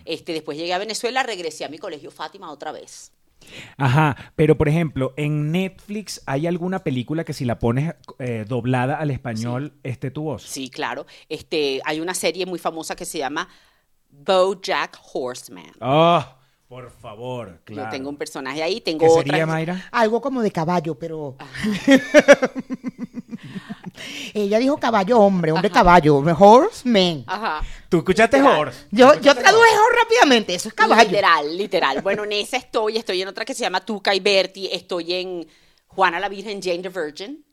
[0.04, 3.10] este, después llegué a Venezuela, regresé a mi colegio Fátima otra vez.
[3.76, 8.96] Ajá, pero por ejemplo, en Netflix hay alguna película que si la pones eh, doblada
[8.96, 10.42] al español esté tu voz.
[10.42, 11.06] Sí, claro.
[11.28, 13.48] Este, hay una serie muy famosa que se llama
[14.10, 15.72] BoJack Horseman.
[15.80, 16.24] Oh,
[16.68, 17.84] Por favor, claro.
[17.88, 19.22] Yo tengo un personaje ahí, tengo ¿Qué otra.
[19.22, 19.88] sería, Mayra?
[19.92, 21.36] Algo como de caballo, pero.
[24.34, 27.22] Ella dijo caballo hombre, hombre caballo, horseman.
[27.26, 27.62] Ajá.
[27.88, 28.58] ¿Tú escuchaste Literal.
[28.58, 28.86] Horse?
[28.90, 31.04] Yo, yo traduje horse rápidamente, eso es caballo.
[31.10, 32.02] Literal, literal.
[32.02, 35.46] Bueno, en esa estoy, estoy en otra que se llama Tuca y Bertie, estoy en
[35.86, 37.44] Juana la Virgen, Jane the Virgin,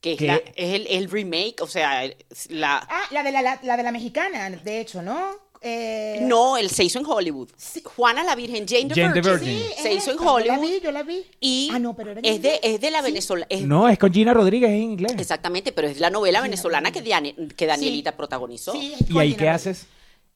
[0.00, 2.04] que es, la- es el, el remake, o sea,
[2.50, 2.76] la...
[2.88, 5.49] Ah, la de la, la- la de la mexicana, de hecho, ¿no?
[5.62, 7.48] Eh, No, el se hizo en Hollywood.
[7.96, 9.46] Juana la Virgen, Jane the Jane the Virgin.
[9.48, 9.68] Virgin.
[9.76, 10.60] Sí, Se es hizo en esa, Yo la Hollywood.
[10.70, 11.24] vi, yo la vi.
[11.40, 12.60] Y Ah, no, pero era en es, de, inglés.
[12.62, 13.04] es de la Sí.
[13.04, 13.46] venezolana.
[13.66, 15.12] No, es con Gina Rodríguez en inglés.
[15.18, 18.74] Exactamente, pero es la novela venezolana que, Diane- que Danielita protagonizó.
[18.74, 19.48] ¿Y ahí Gina qué Rodríguez.
[19.54, 19.86] haces?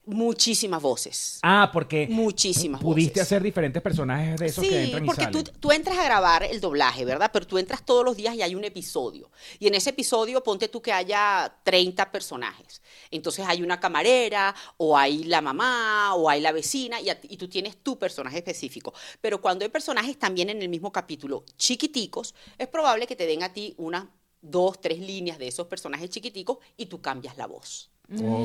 [0.07, 1.39] Muchísimas voces.
[1.43, 3.23] Ah, porque Muchísimas pudiste voces.
[3.23, 5.61] hacer diferentes personajes de esos Sí, que entran y porque tú, salen.
[5.61, 7.31] tú entras a grabar el doblaje, ¿verdad?
[7.33, 9.31] Pero tú entras todos los días y hay un episodio.
[9.59, 12.83] Y en ese episodio ponte tú que haya 30 personajes.
[13.11, 17.37] Entonces hay una camarera, o hay la mamá, o hay la vecina, y, a y
[17.39, 18.93] tú tienes tu personaje específico.
[19.21, 23.43] Pero cuando hay personajes también en el mismo capítulo chiquiticos, es probable que te den
[23.43, 24.05] a ti unas
[24.43, 27.91] dos, tres líneas de esos personajes chiquiticos y tú cambias la voz.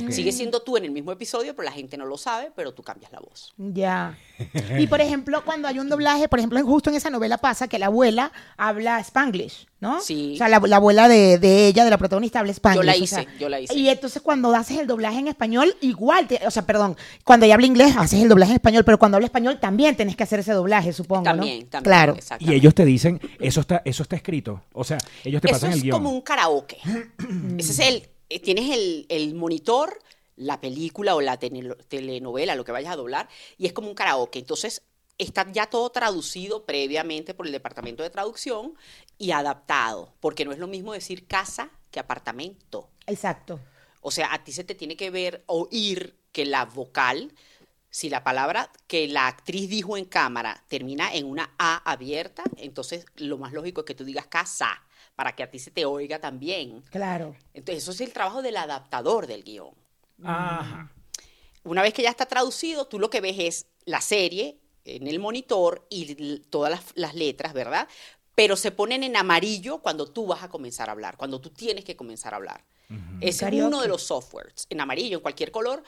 [0.09, 2.81] Sigue siendo tú en el mismo episodio, pero la gente no lo sabe, pero tú
[2.81, 3.53] cambias la voz.
[3.57, 4.17] Ya.
[4.79, 7.77] Y por ejemplo, cuando hay un doblaje, por ejemplo, justo en esa novela pasa que
[7.77, 9.99] la abuela habla Spanglish, ¿no?
[9.99, 10.31] Sí.
[10.35, 12.79] O sea, la, la abuela de, de ella, de la protagonista, habla Spanglish.
[12.81, 13.75] Yo la o hice, sea, yo la hice.
[13.77, 16.95] Y entonces cuando haces el doblaje en español, igual, te- o sea, perdón,
[17.25, 20.15] cuando ella habla inglés, haces el doblaje en español, pero cuando habla español también tenés
[20.15, 21.31] que hacer ese doblaje, supongo, ¿no?
[21.35, 21.83] También, también.
[21.83, 22.15] Claro.
[22.39, 24.63] Y ellos te dicen, eso está, eso está escrito.
[24.71, 25.97] O sea, ellos te Eso pasan es el guion.
[25.97, 26.77] como un karaoke.
[27.57, 29.99] Ese es el, eh, tienes el, el monitor,
[30.35, 33.95] la película o la tele- telenovela, lo que vayas a doblar, y es como un
[33.95, 34.39] karaoke.
[34.39, 34.83] Entonces,
[35.17, 38.75] está ya todo traducido previamente por el departamento de traducción
[39.17, 42.89] y adaptado, porque no es lo mismo decir casa que apartamento.
[43.07, 43.59] Exacto.
[44.01, 47.33] O sea, a ti se te tiene que ver, oír que la vocal,
[47.89, 53.05] si la palabra que la actriz dijo en cámara termina en una A abierta, entonces
[53.15, 54.83] lo más lógico es que tú digas casa,
[55.19, 56.81] para que a ti se te oiga también.
[56.91, 57.35] Claro.
[57.53, 59.71] Entonces, eso es el trabajo del adaptador del guion.
[60.23, 60.93] Ajá.
[61.65, 65.19] Una vez que ya está traducido, tú lo que ves es la serie en el
[65.19, 67.89] monitor y todas las, las letras, ¿verdad?
[68.33, 71.83] Pero se ponen en amarillo cuando tú vas a comenzar a hablar, cuando tú tienes
[71.83, 72.63] que comenzar a hablar.
[73.19, 75.83] Ese es uno de los softwares, en amarillo, en cualquier color,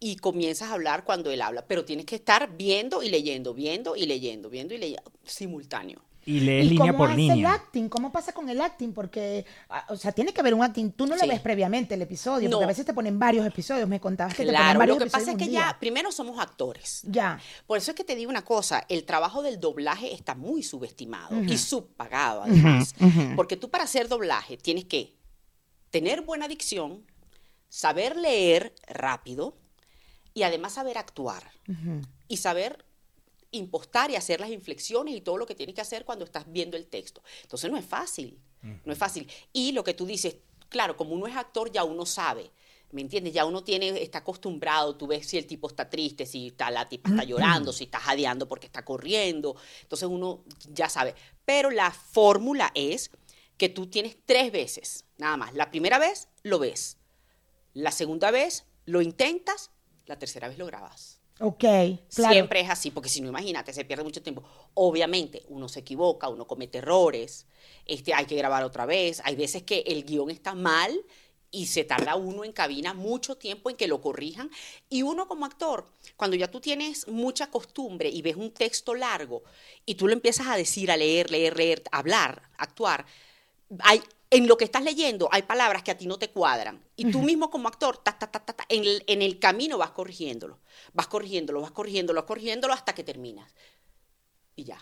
[0.00, 1.64] y comienzas a hablar cuando él habla.
[1.68, 6.02] Pero tienes que estar viendo y leyendo, viendo y leyendo, viendo y leyendo, simultáneo.
[6.26, 7.88] Y lees ¿Y línea cómo por hace el acting?
[7.88, 8.92] ¿Cómo pasa con el acting?
[8.92, 10.90] Porque, ah, o sea, tiene que haber un acting.
[10.90, 11.28] Tú no lo Sí.
[11.28, 13.88] ves previamente el episodio, porque a veces te ponen varios episodios.
[13.88, 16.40] Me contabas que te ponen Claro, varios lo que pasa es que ya, primero somos
[16.40, 17.02] actores.
[17.04, 17.38] Ya.
[17.68, 21.40] Por eso es que te digo una cosa, el trabajo del doblaje está muy subestimado
[21.44, 22.94] y subpagado además.
[23.36, 25.14] Porque tú para hacer doblaje tienes que
[25.90, 27.06] tener buena dicción,
[27.68, 29.56] saber leer rápido
[30.34, 31.52] y además saber actuar.
[32.26, 32.84] Y saber
[33.56, 36.76] impostar y hacer las inflexiones y todo lo que tienes que hacer cuando estás viendo
[36.76, 37.22] el texto.
[37.42, 38.38] Entonces no es fácil,
[38.84, 39.28] no es fácil.
[39.52, 40.36] Y lo que tú dices,
[40.68, 42.50] claro, como uno es actor ya uno sabe.
[42.92, 43.32] ¿Me entiendes?
[43.32, 46.88] Ya uno tiene, está acostumbrado, tú ves si el tipo está triste, si está, la
[46.88, 49.56] tipa está llorando, si está jadeando porque está corriendo.
[49.82, 51.14] Entonces uno ya sabe.
[51.44, 53.10] Pero la fórmula es
[53.56, 55.54] que tú tienes tres veces, nada más.
[55.54, 56.98] La primera vez lo ves.
[57.74, 59.70] La segunda vez lo intentas,
[60.06, 61.15] la tercera vez lo grabas.
[61.38, 61.64] Ok,
[62.14, 62.32] claro.
[62.32, 64.42] Siempre es así, porque si no, imagínate, se pierde mucho tiempo.
[64.74, 67.46] Obviamente, uno se equivoca, uno comete errores,
[67.84, 69.20] este, hay que grabar otra vez.
[69.24, 70.98] Hay veces que el guion está mal
[71.50, 74.50] y se tarda uno en cabina mucho tiempo en que lo corrijan.
[74.88, 79.42] Y uno como actor, cuando ya tú tienes mucha costumbre y ves un texto largo
[79.84, 83.06] y tú lo empiezas a decir, a leer, leer, leer, hablar, actuar,
[83.80, 86.82] hay, en lo que estás leyendo hay palabras que a ti no te cuadran.
[86.96, 89.78] Y tú mismo como actor, ta, ta, ta, ta, ta, en, el, en el camino
[89.78, 90.58] vas corrigiéndolo.
[90.94, 93.54] Vas corrigiéndolo, vas corrigiéndolo, vas corrigiéndolo hasta que terminas.
[94.54, 94.78] Y ya.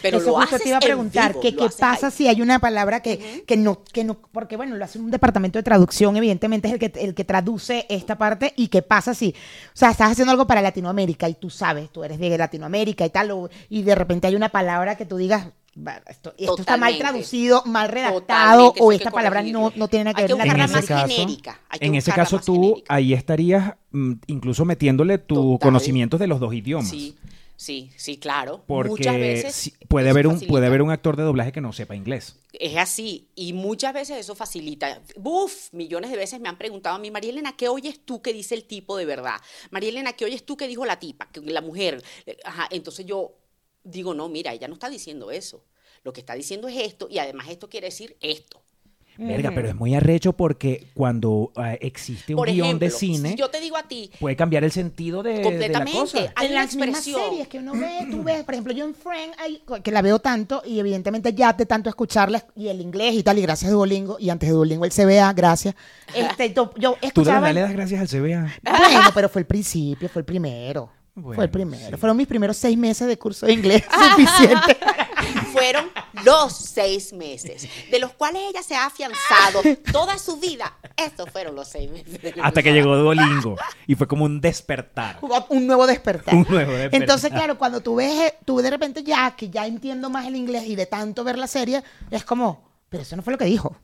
[0.00, 2.12] Pero Eso lo justo haces te iba a preguntar, qué pasa ahí.
[2.12, 5.58] si hay una palabra que, que, no, que no, porque bueno, lo hace un departamento
[5.60, 9.28] de traducción, evidentemente es el que, el que traduce esta parte, y qué pasa si,
[9.30, 13.10] o sea, estás haciendo algo para Latinoamérica y tú sabes, tú eres de Latinoamérica y
[13.10, 15.52] tal, o- y de repente hay una palabra que tú digas, "Va,
[16.06, 20.22] esto, esto está mal traducido, mal redactado, o esta palabra no, no tiene nada que
[20.22, 22.94] ver con la ese más caso, genérica, en ese caso tú genérica.
[22.94, 25.58] ahí estarías mm, incluso metiéndole tus Total.
[25.60, 26.90] conocimientos de los dos idiomas.
[26.90, 27.16] Sí,
[27.56, 28.62] sí, sí, claro.
[28.66, 30.50] Porque muchas veces puede, haber un, facilita.
[30.50, 32.38] puede haber un actor de doblaje que no sepa inglés.
[32.52, 35.00] Es así, y muchas veces eso facilita.
[35.24, 38.34] Uf, millones de veces me han preguntado a mí, María Elena, ¿qué oyes tú que
[38.34, 39.36] dice el tipo de verdad?
[39.70, 42.02] María Elena, ¿qué oyes tú que dijo la tipa, que la mujer?
[42.26, 43.38] Eh, Ajá, entonces yo
[43.84, 45.64] digo, no, mira, ella no está diciendo eso.
[46.04, 48.60] Lo que está diciendo es esto, y además esto quiere decir esto.
[49.18, 53.36] Verga, pero es muy arrecho porque cuando ah, existe un Por guion de cine, si
[53.36, 55.98] yo te digo a ti, puede cambiar el sentido de, de la Completamente.
[55.98, 56.32] cosa.
[56.34, 59.34] Hay en las mismas series que uno ve, tú ves, por ejemplo, yo en Friend,
[59.82, 63.38] que la veo tanto y evidentemente ya de tanto escucharla y el inglés y tal,
[63.38, 65.74] y gracias a Duolingo, y antes de Duolingo el CBA, gracias.
[66.14, 67.40] Este, yo, yo Tú de escuchaba...
[67.40, 68.50] verdad le das gracias al CBA.
[68.62, 70.90] Bueno, pero fue el principio, fue el primero.
[71.14, 71.90] Bueno, fue el primero.
[71.90, 71.96] sí.
[71.96, 73.84] Fueron mis primeros seis meses de curso de inglés
[74.16, 74.78] suficiente.
[75.52, 75.90] fueron
[76.24, 80.76] los seis meses, de los cuales ella se ha afianzado toda su vida.
[80.96, 82.18] Estos fueron los seis meses.
[82.42, 83.56] Hasta que llegó Duolingo.
[83.86, 85.18] Y fue como un despertar.
[85.48, 86.34] Un nuevo despertar.
[86.34, 87.02] Un nuevo despertar.
[87.02, 90.36] Entonces, claro, cuando tú ves, eh, tú de repente ya, que ya entiendo más el
[90.36, 93.44] inglés y de tanto ver la serie, es como, pero eso no fue lo que
[93.44, 93.76] dijo.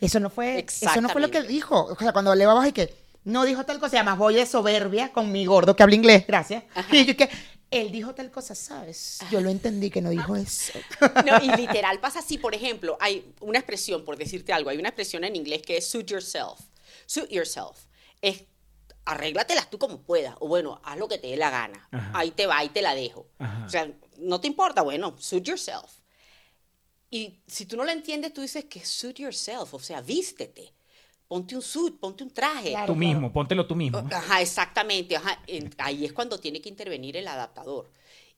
[0.00, 1.86] Eso no fue, eso no fue lo que dijo.
[1.86, 4.46] O sea, cuando le vamos y que no dijo tal cosa, y además voy de
[4.46, 6.62] soberbia con mi gordo que habla inglés, gracias.
[6.92, 7.28] Y yo que,
[7.72, 9.18] él dijo tal cosa, ¿sabes?
[9.32, 10.78] Yo lo entendí que no dijo eso.
[11.26, 14.90] No, y literal pasa así, por ejemplo, hay una expresión, por decirte algo, hay una
[14.90, 16.60] expresión en inglés que es suit yourself.
[17.06, 17.76] Suit yourself.
[18.22, 18.44] Es
[19.04, 21.88] arréglatelas tú como puedas, o bueno, haz lo que te dé la gana.
[21.90, 22.12] Ajá.
[22.14, 23.26] Ahí te va, ahí te la dejo.
[23.38, 23.66] Ajá.
[23.66, 25.90] O sea, no te importa, bueno, suit yourself.
[27.10, 30.75] Y si tú no lo entiendes, tú dices que suit yourself, o sea, vístete.
[31.28, 32.70] Ponte un suit, ponte un traje.
[32.70, 32.86] Claro.
[32.86, 33.98] Tú mismo, póntelo tú mismo.
[34.12, 35.16] Ajá, exactamente.
[35.16, 35.40] ajá.
[35.46, 37.90] En- ahí es cuando tiene que intervenir el adaptador.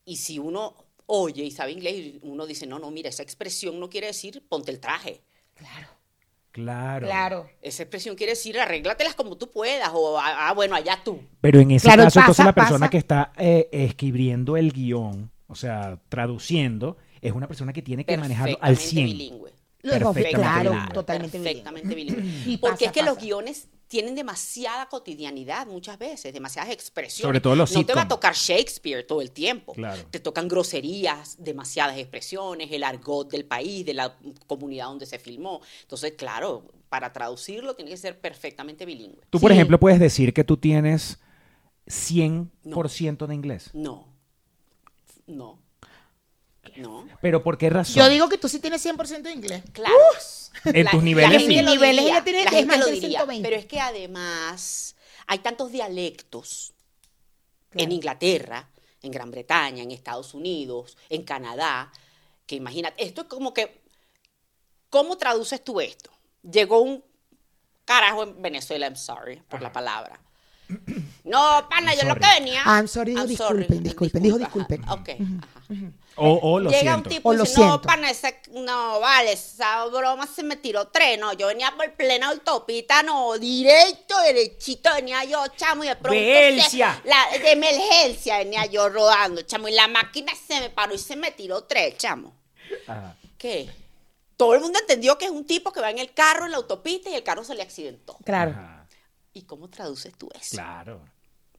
[0.04, 0.74] Y si uno
[1.06, 4.42] oye y sabe inglés, y uno dice, no, no, mira, esa expresión no quiere decir
[4.48, 5.20] ponte el traje.
[5.54, 5.88] Claro.
[6.50, 7.06] Claro.
[7.06, 7.50] Claro.
[7.62, 9.90] Esa expresión quiere decir arréglatelas como tú puedas.
[9.92, 11.20] O, ah, ah, bueno, allá tú.
[11.40, 12.90] Pero en ese Claro, caso, entonces la persona pasa.
[12.90, 18.16] que está eh, escribiendo el guion, o sea, traduciendo, es una persona que tiene que
[18.16, 19.06] manejarlo al Perfectamente 100.
[19.18, 19.47] bilingüe.
[19.82, 20.94] Perfectamente claro, bilingüe.
[20.94, 21.62] totalmente bilingüe.
[21.62, 22.42] Perfectamente bilingüe.
[22.52, 27.22] Y Porque pasa, es que los guiones tienen demasiada cotidianidad muchas veces, demasiadas expresiones.
[27.26, 29.72] Sobre todo los No te va a tocar Shakespeare todo el tiempo.
[29.72, 30.02] Claro.
[30.10, 34.14] Te tocan groserías, demasiadas expresiones, el argot del país, de la
[34.46, 35.62] comunidad donde se filmó.
[35.82, 39.22] Entonces, claro, para traducirlo tiene que ser perfectamente bilingüe.
[39.30, 39.56] Tú, por Sí.
[39.56, 41.18] ejemplo, puedes decir que tú tienes
[41.86, 43.70] 100% de inglés.
[43.72, 44.06] No.
[45.26, 45.58] No.
[46.78, 47.06] No.
[47.20, 47.94] Pero ¿por qué razón?
[47.96, 49.62] Yo digo que tú sí tienes 100% de inglés.
[49.72, 49.94] Claro.
[50.64, 51.60] En tus niveles sí.
[51.62, 53.48] lo Niveles diría, ella tiene- la es gente más lo diría, 120.
[53.48, 56.72] Pero es que además hay tantos dialectos
[57.74, 57.92] en.
[57.92, 58.68] Inglaterra,
[59.02, 61.92] en Gran Bretaña, en Estados Unidos, en Canadá,
[62.46, 63.82] que imagínate, esto es como que,
[64.90, 66.10] ¿cómo traduces tú esto?
[66.42, 67.04] Llegó un
[67.84, 70.20] carajo en Venezuela, I'm sorry por la palabra.
[71.24, 72.20] No, pana, yo lo sorry.
[72.20, 72.62] que venía.
[72.66, 74.84] I'm sorry, dijo disculpen, disculpen, dijo Disculpa, disculpen.
[74.84, 75.08] ajá, Ok,
[75.72, 75.92] ajá.
[76.18, 76.98] O, o lo Llega siento.
[76.98, 80.88] un tipo O y dice, no, pana, ese, no, vale, esa broma se me tiró
[80.88, 85.96] tres, no, yo venía por plena autopista, no, directo, derechito, venía yo, chamo, y de
[85.96, 86.18] pronto...
[86.18, 87.00] se- Emergencia.
[87.04, 91.16] la, de emergencia venía yo rodando, chamo, y la máquina se me paró y se
[91.16, 92.34] me tiró tres, chamo.
[92.86, 93.16] Ajá.
[93.38, 93.70] ¿Qué?
[94.36, 96.58] Todo el mundo entendió que es un tipo que va en el carro, en la
[96.58, 98.16] autopista, y el carro se le accidentó.
[98.24, 98.50] Claro.
[98.52, 98.86] Ajá.
[99.32, 100.56] ¿Y cómo traduces tú eso?
[100.56, 101.00] Claro.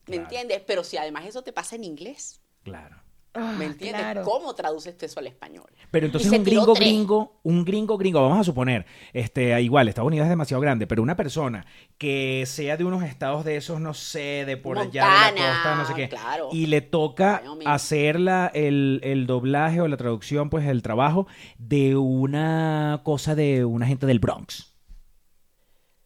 [0.06, 0.62] ¿Me claro, entiendes?
[0.66, 2.96] Pero si además eso te pasa en inglés, Claro.
[3.32, 4.00] Ah, ¿me entiendes?
[4.00, 4.22] claro.
[4.24, 5.70] ¿Cómo traduces tú eso al español?
[5.92, 6.88] Pero entonces un gringo tres.
[6.88, 11.00] gringo, un gringo gringo, vamos a suponer, este, igual, Estados Unidos es demasiado grande, pero
[11.02, 11.64] una persona
[11.96, 15.74] que sea de unos estados de esos, no sé, de por allá de la costa,
[15.76, 16.48] no sé qué, claro.
[16.50, 17.68] y le toca Wyoming.
[17.68, 23.64] hacer la, el, el doblaje o la traducción, pues el trabajo de una cosa de
[23.64, 24.74] una gente del Bronx.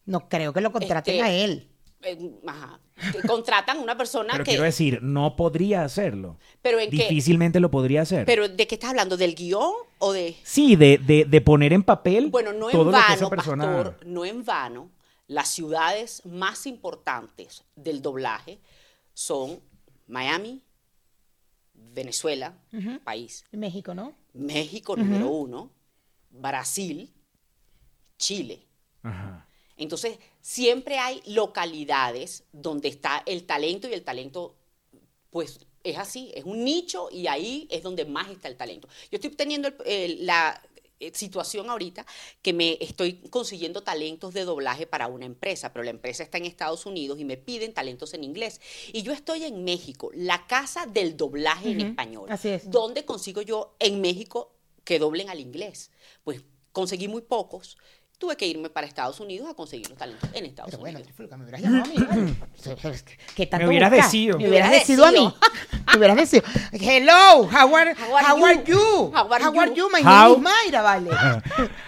[0.04, 1.70] No creo que lo contraten Este, a él.
[2.04, 2.80] Eh, Ajá.
[3.26, 4.50] Contratan una persona Pero que...
[4.52, 6.38] quiero decir, no podría hacerlo.
[6.62, 8.24] Pero en qué- Difícilmente lo podría hacer.
[8.26, 9.16] Pero ¿de qué estás hablando?
[9.16, 10.36] ¿Del guion o de...?
[10.42, 13.30] sí, de, de, de poner en papel Bueno, no todo en lo que esa vano,
[13.30, 13.64] persona...
[13.64, 14.90] pastor, no en vano,
[15.26, 18.58] las ciudades más importantes del doblaje
[19.14, 19.60] son
[20.06, 20.62] Miami,
[21.72, 22.54] Venezuela,
[23.04, 24.12] país, En México, ¿no?
[24.32, 25.70] México número uno,
[26.30, 27.10] Brasil,
[28.16, 28.66] Chile.
[29.02, 29.46] Ajá.
[29.76, 30.18] Entonces,
[30.54, 34.54] siempre hay localidades donde está el talento y el talento,
[35.30, 38.86] pues es así, es un nicho y ahí es donde más está el talento.
[39.10, 40.62] Yo estoy teniendo el- el- la
[41.00, 42.06] eh, situación ahorita
[42.40, 46.44] que me estoy consiguiendo talentos de doblaje para una empresa, pero la empresa está en
[46.44, 48.60] Estados Unidos y me piden talentos en inglés.
[48.92, 52.30] Y yo estoy en México, la casa del doblaje en español.
[52.30, 52.70] así es.
[52.70, 54.52] ¿Dónde consigo yo en México
[54.84, 55.90] que doblen al inglés?
[56.22, 57.76] Pues conseguí muy pocos.
[58.18, 61.06] Tuve que irme para Estados Unidos a conseguir los talentos en Estados Pero bueno, Unidos.
[61.14, 62.36] Trifulca, me hubieras llamado a mí.
[63.34, 64.06] ¿Qué tanto Me hubieras buscas?
[64.12, 64.38] decido.
[64.38, 65.16] Me hubieras Me decidido a mí.
[65.18, 65.34] decido.
[65.92, 66.46] Me hubieras decidido.
[66.72, 68.74] Hello, how are, How are how are you?
[68.74, 69.12] you?
[69.14, 69.76] How are How are you?
[69.76, 69.88] you?
[69.92, 71.10] My How- name is Mayra, vale.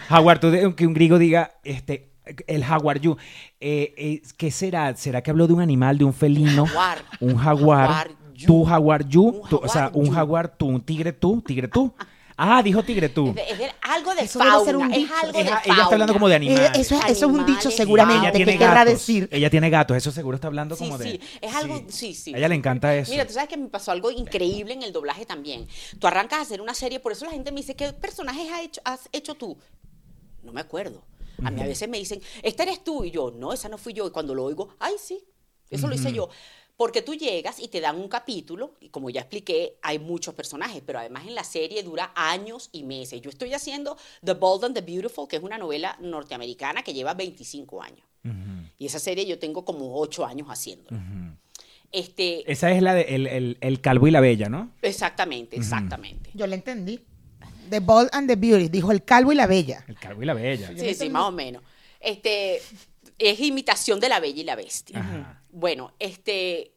[0.09, 2.11] Jaguar, tú de- que un griego diga, este,
[2.49, 3.17] el jaguar you,
[3.61, 4.95] eh, eh, ¿qué será?
[4.97, 6.67] ¿Será que habló de un animal, de un felino?
[6.67, 6.99] Jaguar.
[7.21, 7.89] Un jaguar.
[7.89, 8.47] Jaguar you.
[8.47, 9.43] Tú, jaguar you.
[9.49, 11.95] Tú, o sea, un jaguar tú, un tigre tú, tigre tú.
[12.38, 13.35] Ah, dijo tigre tú.
[13.35, 14.62] Es, es algo de Eso fauna.
[14.64, 15.62] ser un es algo de Ella- fauna.
[15.64, 16.70] ella está hablando como de Eh, animales.
[16.75, 18.20] eso, es, eso es un dicho seguramente.
[18.20, 19.27] ella ¿Qué tiene querrá decir?
[19.33, 21.12] Ella tiene gatos, eso seguro está hablando Sí, como de.
[21.12, 22.35] sí, es algo, sí, sí.
[22.35, 23.11] A ella le encanta eso.
[23.11, 25.66] Mira, tú sabes que me pasó algo increíble en el doblaje también.
[25.99, 28.61] Tú arrancas a hacer una serie, por eso la gente me dice, ¿qué personajes has
[28.61, 29.57] hecho, has hecho tú?
[30.42, 31.03] No me acuerdo.
[31.42, 33.92] A mí a veces me dicen, esta eres tú, y yo, no, esa no fui
[33.94, 34.07] yo.
[34.07, 35.25] Y cuando lo oigo, ay, sí,
[35.70, 36.29] eso lo hice yo.
[36.77, 40.83] Porque tú llegas y te dan un capítulo, y como ya expliqué, hay muchos personajes,
[40.85, 43.21] pero además en la serie dura años y meses.
[43.23, 47.15] Yo estoy haciendo The Bold and the Beautiful, que es una novela norteamericana que lleva
[47.15, 48.07] 25 años.
[48.79, 51.01] Y esa serie yo tengo como 8 años haciéndola.
[51.93, 54.71] Este, Esa es la de el, el- el calvo y la bella, ¿no?
[54.83, 56.31] exactamente, exactamente.
[56.35, 57.01] Yo le entendí.
[57.71, 59.85] The Bold and the Beauty, dijo el calvo y la bella.
[59.89, 60.73] El calvo y la bella.
[60.77, 61.62] Sí, sí, más o menos.
[62.01, 62.61] Este,
[63.18, 65.00] es imitación de la bella y la bestia.
[65.00, 65.42] Ajá.
[65.50, 66.74] Bueno, este,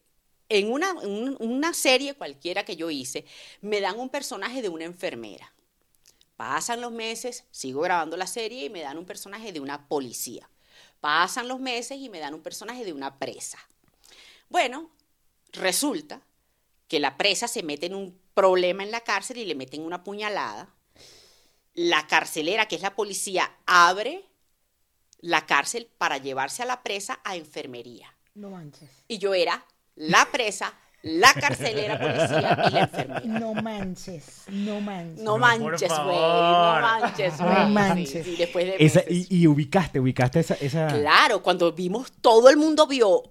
[0.47, 3.25] en una, un- una serie cualquiera que yo hice,
[3.61, 5.53] me dan un personaje de una enfermera.
[6.37, 10.49] Pasan los meses, sigo grabando la serie y me dan un personaje de una policía.
[11.01, 13.57] Pasan los meses y me dan un personaje de una presa.
[14.49, 14.89] Bueno,
[15.51, 16.21] resulta
[16.87, 20.03] que la presa se mete en un problema en la cárcel y le meten una
[20.03, 20.73] puñalada.
[21.73, 24.23] La carcelera, que es la policía, abre
[25.19, 28.13] la cárcel para llevarse a la presa a enfermería.
[28.35, 28.89] No manches.
[29.07, 33.21] Y yo era la presa, la carcelera policía y la enfermera.
[33.25, 34.43] No manches.
[34.47, 35.23] No manches.
[35.23, 36.17] No manches, güey.
[36.17, 37.65] No manches, No güey.
[37.65, 38.25] Sí, manches.
[38.25, 40.53] sí, después de Esa- y, y ubicaste, ubicaste esa.
[40.55, 40.87] esa...
[40.87, 43.23] Claro, cuando vimos, todo el mundo vio,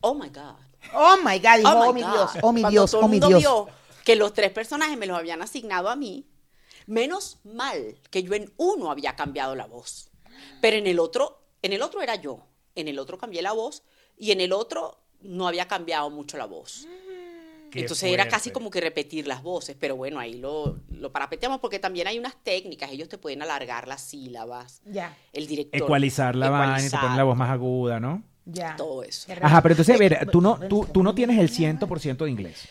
[0.00, 0.56] oh my God.
[0.94, 2.12] Oh my God, dijo, Oh, oh, my mi God.
[2.12, 3.40] Dios, oh mi Cuando Dios, todo oh el mi mundo Dios.
[3.40, 3.68] vio
[4.04, 6.26] que los tres personajes me los habían asignado a mí,
[6.86, 10.07] menos mal que yo en uno había cambiado la voz.
[10.60, 12.46] Pero en el otro, en el otro era yo.
[12.74, 13.82] En el otro cambié la voz
[14.16, 16.86] y en el otro no había cambiado mucho la voz.
[17.70, 21.60] Qué Entonces era casi como que repetir las voces, pero bueno, ahí lo, lo parapeteamos
[21.60, 25.82] porque también hay unas técnicas, ellos te pueden alargar las sílabas, Ya, el director.
[25.82, 28.22] Ecualizar la vaina y te ponen la voz más aguda, ¿no?
[28.46, 28.76] ya.
[28.76, 29.30] Todo eso.
[29.40, 32.68] Ajá, pero entonces, a ver, tú no, tú, tú no tienes el 100% de inglés.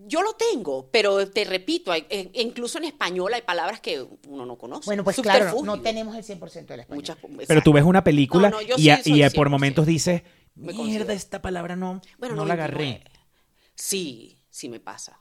[0.00, 4.56] Yo lo tengo, pero te repito, hay- incluso en español hay palabras que uno no
[4.56, 4.86] conoce.
[4.86, 7.02] Bueno, pues claro, no, tenemos el 100% del español.
[7.02, 9.50] Muchas, Pero tú ves una película No, no, yo y, a- por 100%.
[9.50, 10.22] momentos dices,
[10.54, 12.76] mierda, esta palabra no, Bueno, no la agarré.
[13.00, 13.10] 99.
[13.74, 15.18] Sí, sí me pasa.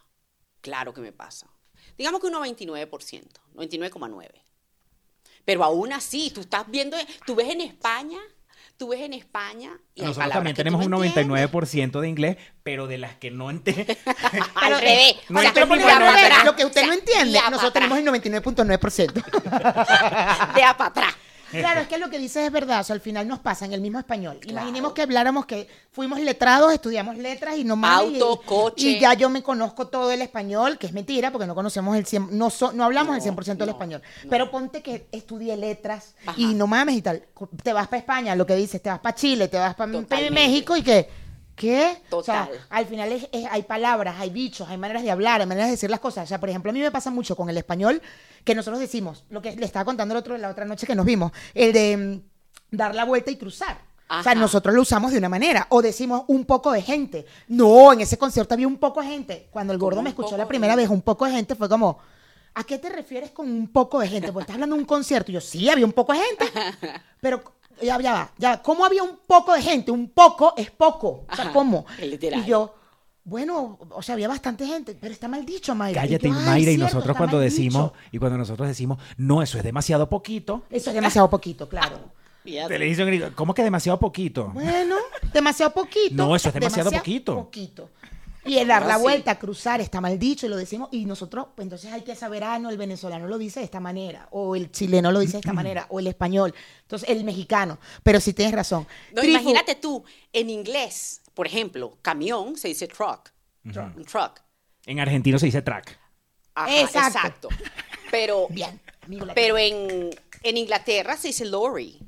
[0.61, 1.47] Claro que me pasa.
[1.97, 4.43] Digamos que un 99%, 99,9.
[5.45, 8.19] Pero aún así, tú estás viendo, tú ves en España,
[8.77, 11.51] tú ves en España y Nosotros también tenemos un no entiendes.
[11.51, 13.93] 99% de inglés, pero de las que no entiendo.
[14.55, 15.15] Al revés.
[15.29, 15.51] no O sea,
[15.99, 16.45] revés, atrás.
[16.45, 19.13] lo que usted O sea, no entiende, nosotros tenemos el 99.9%.
[20.55, 21.15] De a para atrás.
[21.51, 23.73] Claro, es que lo que dices es verdad, o sea, al final nos pasa en
[23.73, 24.39] el mismo español.
[24.47, 27.99] Imaginemos que habláramos que fuimos letrados, estudiamos letras y no más.
[28.01, 28.87] Auto, y, coche.
[28.87, 32.05] Y ya yo me conozco todo el español, que es mentira, porque no conocemos el
[32.05, 34.01] 100, no, so- no hablamos el No, 100% del no, español.
[34.23, 34.29] no.
[34.29, 36.39] Pero ponte que estudié letras Ajá.
[36.39, 37.23] y no mames y tal.
[37.63, 39.91] Te vas para España, lo que dices, te vas para Chile, te vas para.
[40.31, 41.26] México y que.
[41.57, 41.97] ¿Qué?
[42.11, 42.65] O sea, Total.
[42.69, 45.71] al final es- es- hay palabras, hay bichos, hay maneras de hablar, hay maneras de
[45.71, 46.23] decir las cosas.
[46.25, 47.99] O sea, por ejemplo, a mí me pasa mucho con el español
[48.45, 51.05] que nosotros decimos, lo que le estaba contando el otro, la otra noche que nos
[51.05, 53.75] vimos, el de mm, dar la vuelta y cruzar.
[54.09, 55.65] O sea, nosotros lo usamos de una manera.
[55.69, 57.25] O decimos un poco de gente.
[57.49, 59.47] No, en ese concierto había un poco de gente.
[59.51, 61.97] Cuando el gordo ¿Cómo me escuchó la primera vez, un poco de gente, fue como,
[62.53, 64.31] ¿a qué te refieres con un poco de gente?
[64.31, 65.31] Porque estás hablando de un concierto.
[65.31, 66.45] Y yo, sí, había un poco de gente.
[67.19, 67.41] Pero
[67.81, 68.61] ya, ya va, ya va.
[68.61, 69.91] ¿Cómo había un poco de gente?
[69.91, 71.25] Un poco es poco.
[71.29, 71.85] O sea, Ajá, ¿cómo?
[71.99, 72.41] literal.
[72.41, 72.73] Y yo,
[73.23, 76.01] bueno, o sea, había bastante gente, pero está mal dicho, Mayra.
[76.01, 78.05] Cállate, yo, "Ay, Mayra, y cierto, nosotros cuando decimos, dicho".
[78.13, 81.99] y cuando nosotros decimos, no, eso es demasiado poquito, Eso es demasiado poquito, claro.
[82.43, 82.73] Fíjate.
[82.75, 84.51] te le dicen, gringo, ¿cómo que demasiado poquito?
[84.53, 84.95] Bueno,
[85.33, 86.15] demasiado poquito.
[86.15, 87.35] No, eso es demasiado poquito.
[87.35, 87.89] poquito.
[88.47, 89.01] Y el dar la sí.
[89.01, 90.89] vuelta, cruzar, está mal dicho y lo decimos.
[90.91, 93.79] Y nosotros, pues entonces hay que saber, ah, no, el venezolano lo dice de esta
[93.79, 96.53] manera, o el chileno lo dice de esta manera, o el español.
[96.81, 97.77] Entonces, el mexicano.
[98.03, 98.87] Pero sí tienes razón.
[99.13, 100.03] No, Trifu- imagínate tú,
[100.33, 103.29] en inglés, por ejemplo, camión se dice truck.
[103.65, 104.39] Un truck.
[104.85, 105.99] En argentino se dice track.
[106.55, 107.17] Ajá, Exacto.
[107.19, 107.49] exacto.
[108.09, 108.79] Pero, Bien,
[109.35, 110.09] pero en,
[110.43, 111.99] en Inglaterra se dice lorry.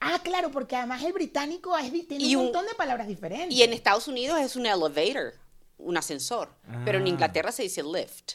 [0.00, 3.50] Ah, claro, porque además el británico es, tiene Y un un- montón de palabras diferentes.
[3.54, 5.34] Y en Estados Unidos es un elevator,
[5.82, 6.54] un ascensor.
[6.84, 7.08] Pero en Ah.
[7.08, 8.32] Inglaterra se dice lift.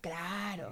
[0.00, 0.70] Claro.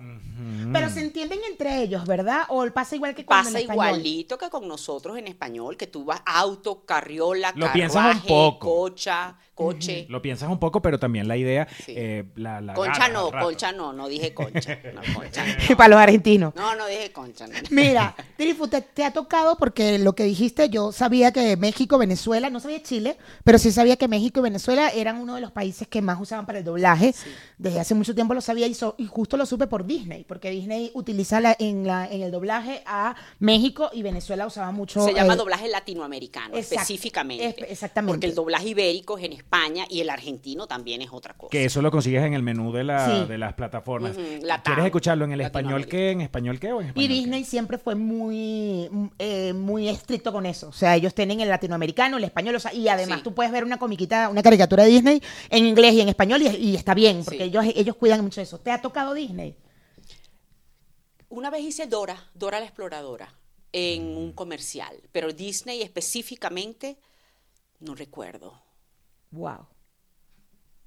[0.73, 2.43] Pero se entienden entre ellos, ¿verdad?
[2.49, 3.87] O pasa igual que con Pasa español.
[3.87, 8.23] igualito que con nosotros en español, que tú vas auto, carriola, Lo carruaje, piensas un
[8.23, 8.59] poco.
[8.91, 10.07] cocha, coche.
[10.11, 11.95] Lo piensas un poco, pero también la idea, Sí.
[11.97, 14.79] eh, la, la Concha no, concha no, no dije concha.
[14.95, 15.45] No, concha
[15.77, 16.55] para los argentinos.
[16.55, 17.47] no, no dije concha.
[17.47, 17.55] no.
[17.71, 22.51] Mira, Trifu, te, te ha tocado porque lo que dijiste, yo sabía que México, Venezuela,
[22.51, 25.89] no sabía Chile, pero sí sabía que México y Venezuela eran uno de los países
[25.89, 27.15] que más usaban para el doblaje.
[27.57, 30.25] Desde hace mucho tiempo lo sabía y, so- y justo lo supe por Disney.
[30.27, 35.03] Porque Disney utiliza la- en, la, en el doblaje a México y Venezuela usaba mucho.
[35.05, 37.47] Se llama eh, doblaje latinoamericano, específicamente.
[37.65, 38.13] es- exactamente.
[38.15, 41.51] Porque el doblaje ibérico es en España y el argentino también es otra cosa.
[41.51, 43.25] Que eso lo consigues en el menú de, la, Sí.
[43.29, 44.13] de las plataformas.
[44.65, 46.11] ¿Quieres escucharlo en el español qué?
[46.11, 47.15] ¿En español qué o en español Y qué?
[47.15, 50.69] Disney siempre fue muy, mm, eh, muy estricto con eso.
[50.69, 53.25] O sea, ellos tienen el latinoamericano, el español, o sea, y además Sí.
[53.25, 56.49] tú puedes ver una comiquita, una caricatura de Disney en inglés y en español y,
[56.49, 57.45] y está bien, porque Sí.
[57.45, 58.59] ellos, ellos cuidan mucho eso.
[58.59, 59.55] ¿Te ha tocado Disney?
[61.29, 63.35] Una vez hice Dora, Dora la exploradora,
[63.73, 66.99] en un comercial, pero Disney específicamente
[67.81, 68.63] no recuerdo.
[69.33, 69.67] Wow.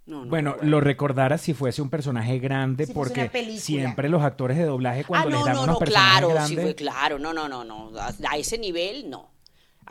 [0.06, 0.72] No, no Bueno, recuerdo.
[0.72, 3.30] lo recordara si fuese un personaje grande, Si porque
[3.60, 6.28] siempre los actores de doblaje cuando ah, no, les dan no, unos no, personajes claro,
[6.30, 9.30] sí grandes, fue claro, no, no, no, no, a, a ese nivel no.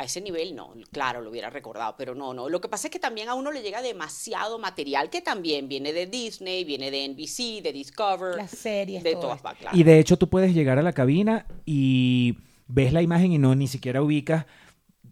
[0.01, 2.49] A ese nivel no, claro, lo hubiera recordado, pero no, no.
[2.49, 5.93] Lo que pasa es que también a uno le llega demasiado material que también viene
[5.93, 9.49] de Disney, viene de NBC, de Discover, Las series, de todo todas, esto.
[9.49, 9.77] pa- claro.
[9.77, 12.39] Y de hecho tú puedes llegar a la cabina y
[12.69, 14.47] ves la imagen y no ni siquiera ubicas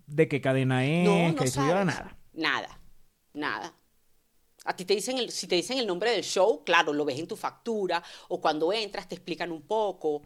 [0.07, 1.87] de qué cadena es, no, que no sabes.
[1.87, 2.17] nada.
[2.33, 2.81] Nada,
[3.35, 3.75] nada.
[4.67, 7.19] A ti te dicen, el, si te dicen el nombre del show, claro, lo ves
[7.19, 10.23] en tu factura, o cuando entras te explican un poco.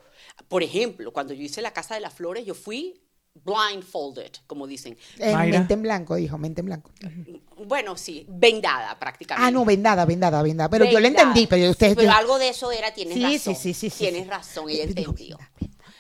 [0.49, 3.01] Por ejemplo, cuando yo hice La Casa de las Flores, yo fui
[3.35, 4.97] blindfolded, como dicen.
[5.19, 6.91] Mente en blanco, dijo, mente en blanco.
[7.67, 9.47] Bueno, sí, vendada prácticamente.
[9.47, 10.69] Ah, no, vendada, vendada, vendada.
[10.71, 11.95] Pero yo lo entendí, pero ustedes...
[11.97, 13.55] Pero algo de eso era, tienes Sí, razón.
[13.55, 14.29] sí, sí, sí, sí, Tienes sí.
[14.31, 15.39] razón, ella entendió.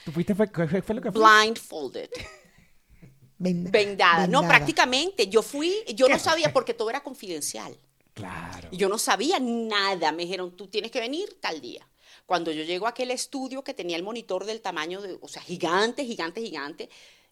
[0.04, 1.20] ¿Tú fuiste, fue, qué fue lo que fue?
[1.22, 2.10] Blindfolded.
[3.38, 4.26] Venda- Vendada.
[4.26, 5.28] No, prácticamente.
[5.28, 7.76] Yo fui, yo no sabía porque todo era confidencial.
[8.12, 8.68] Claro.
[8.72, 10.12] Yo no sabía nada.
[10.12, 11.86] Me dijeron, tú tienes que venir tal día.
[12.26, 15.42] Cuando yo llego a aquel estudio que tenía el monitor del tamaño de, o sea,
[15.42, 16.88] gigante, gigante, gigante,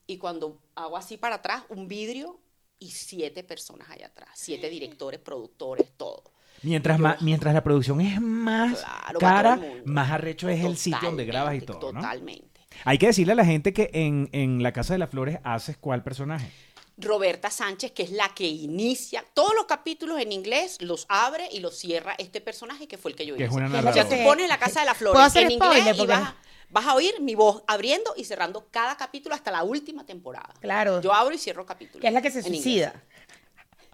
[0.08, 2.40] y cuando hago así para atrás, un vidrio
[2.80, 6.24] y siete personas allá atrás, siete directores, productores, todo.
[6.62, 10.98] Mientras, Yo- más, mientras la producción es más Claro, cara, más arrecho es el sitio
[11.02, 12.00] donde grabas y todo, ¿no?
[12.00, 12.48] Totalmente.
[12.84, 15.76] Hay que decirle a la gente que en, en La Casa de las Flores haces
[15.76, 16.50] cuál personaje.
[16.98, 21.60] Roberta Sánchez, que es la que inicia todos los capítulos en inglés, los abre y
[21.60, 23.58] los cierra este personaje que fue el que yo Que es hice.
[23.58, 25.96] una O sea, tú pones la Casa de las ¿Puedo Flores hacer en inglés spoiler?
[25.96, 30.52] y vas, a oír mi voz abriendo y cerrando cada capítulo hasta la última temporada.
[30.60, 31.00] Claro.
[31.00, 32.00] Yo abro y cierro capítulos.
[32.00, 32.92] Que es la que se inglés.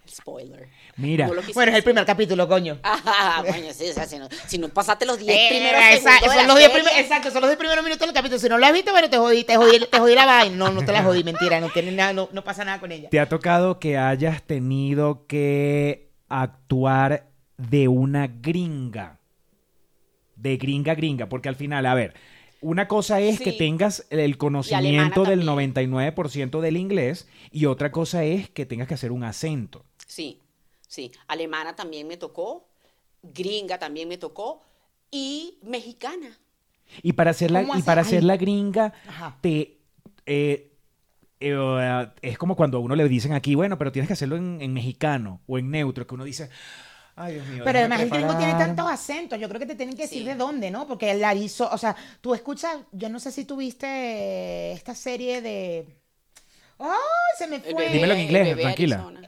[0.09, 0.69] Spoiler.
[0.97, 1.85] Mira, No Bueno, es el decir.
[1.85, 2.79] primer capítulo, coño.
[2.85, 6.11] Ah, bueno, sí, o sea, si, no, si no pasaste los 10 Eh, primeros esa-
[6.19, 8.39] segundos de son los diez serie, primer- exacto, son los 10 primeros minutos del capítulo.
[8.39, 10.57] Si no lo has visto, bueno, te jodí, te jodí, te jodí la vaina.
[10.57, 13.09] No, no te la jodí, mentira, no tiene nada, no, no pasa nada con ella.
[13.11, 19.19] ¿te ha tocado que hayas tenido que actuar de una gringa?
[20.37, 22.15] De gringa gringa, porque al final, a ver,
[22.61, 25.75] una cosa es que tengas el conocimiento del también.
[25.75, 29.85] 99% del inglés y otra cosa es que tengas que hacer un acento.
[30.15, 30.41] Sí,
[30.87, 31.11] sí.
[31.27, 32.69] Alemana también me tocó,
[33.23, 34.63] gringa también me tocó
[35.11, 36.39] y mexicana.
[37.03, 39.39] Y para hacer la, ¿Cómo y para hacer la gringa, Ajá.
[39.41, 39.79] te
[40.27, 40.71] eh,
[41.41, 44.61] eh, es como cuando a uno le dicen aquí, bueno, pero tienes que hacerlo en,
[44.63, 46.49] en mexicano o en neutro, que uno dice,
[47.17, 47.63] ay Dios mío.
[47.65, 48.67] Pero además el gringo tiene preparar".
[48.77, 50.29] tantos acentos, yo creo que te tienen que decir Sí.
[50.29, 50.87] de dónde, ¿no?
[50.87, 55.87] Porque el Arizo, o sea, tú escuchas, yo no sé si tuviste esta serie de...
[56.79, 56.89] ¡Ay,
[57.39, 57.73] se me fue!
[57.75, 58.97] bebé- Dímelo en inglés, tranquila.
[58.97, 59.24] Arizona.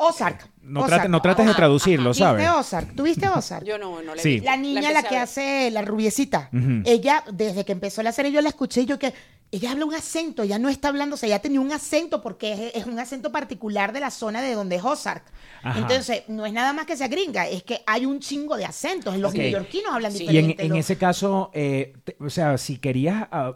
[0.00, 0.48] Ozark.
[0.62, 1.02] No, Ozark.
[1.04, 2.14] trate- no trates de traducirlo.
[2.14, 2.42] ¿sabes?
[2.44, 2.94] ¿Viste Ozark?
[2.96, 3.64] ¿Tuviste Ozark?
[3.64, 4.40] Yo no, no le Sí.
[4.40, 4.40] vi.
[4.40, 6.48] La niña, la, que hace la rubiecita,
[6.84, 9.12] ella, desde que empezó la serie, yo la escuché y yo que
[9.52, 12.52] ella habla un acento, ella no está hablando, o sea, ella tenía un acento porque
[12.52, 15.24] es, es un acento particular de la zona de donde es Ozark.
[15.64, 15.78] Ajá.
[15.80, 19.16] Entonces, no es nada más que sea gringa, es que hay un chingo de acentos.
[19.18, 19.38] Los Ok.
[19.38, 20.18] neoyorquinos hablan Sí.
[20.24, 20.62] Y en, diferente.
[20.62, 23.54] en los- ese caso, eh, te- o sea, si querías, ah,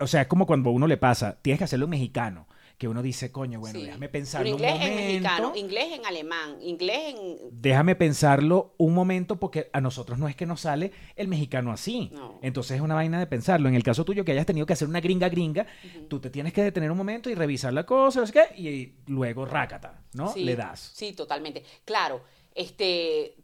[0.00, 2.48] o sea, es como cuando a uno le pasa, tienes que hacerlo en mexicano,
[2.82, 3.84] que uno dice, coño, bueno, Sí.
[3.86, 5.58] déjame Pero pensarlo un inglés en mexicano, momento.
[5.60, 7.38] inglés en alemán, inglés en...
[7.52, 12.10] Déjame pensarlo un momento porque a nosotros no es que nos sale el mexicano así.
[12.12, 12.40] No.
[12.42, 13.68] Entonces es una vaina de pensarlo.
[13.68, 15.64] En el caso tuyo que hayas tenido que hacer una gringa gringa,
[16.08, 18.94] tú te tienes que detener un momento y revisar la cosa, no sé qué, y
[19.06, 20.32] luego rácata, ¿no?
[20.32, 20.90] Sí, Le das.
[20.92, 21.62] Sí, totalmente.
[21.84, 22.20] Claro,
[22.52, 23.36] este,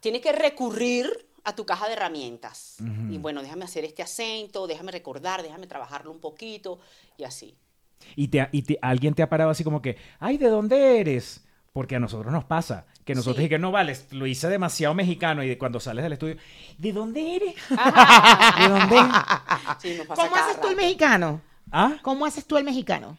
[0.00, 2.76] tienes que recurrir a tu caja de herramientas.
[3.10, 6.78] Y bueno, déjame hacer este acento, déjame recordar, déjame trabajarlo un poquito
[7.18, 7.54] y así.
[8.16, 11.44] Y, te, y te- alguien te ha parado así como que, ay, ¿de dónde eres?
[11.72, 12.86] Porque a nosotros nos pasa.
[13.04, 13.44] Que nosotros Sí.
[13.44, 16.36] y que no vale, lo hice demasiado mexicano y de cuando sales del estudio,
[16.76, 17.54] ¿de dónde eres?
[17.76, 18.58] Ajá.
[18.60, 18.96] ¿De dónde?
[19.80, 21.40] Sí, nos pasa ¿Cómo haces tú el mexicano?
[21.70, 21.96] ¿Ah?
[22.02, 23.16] ¿Cómo haces tú el mexicano?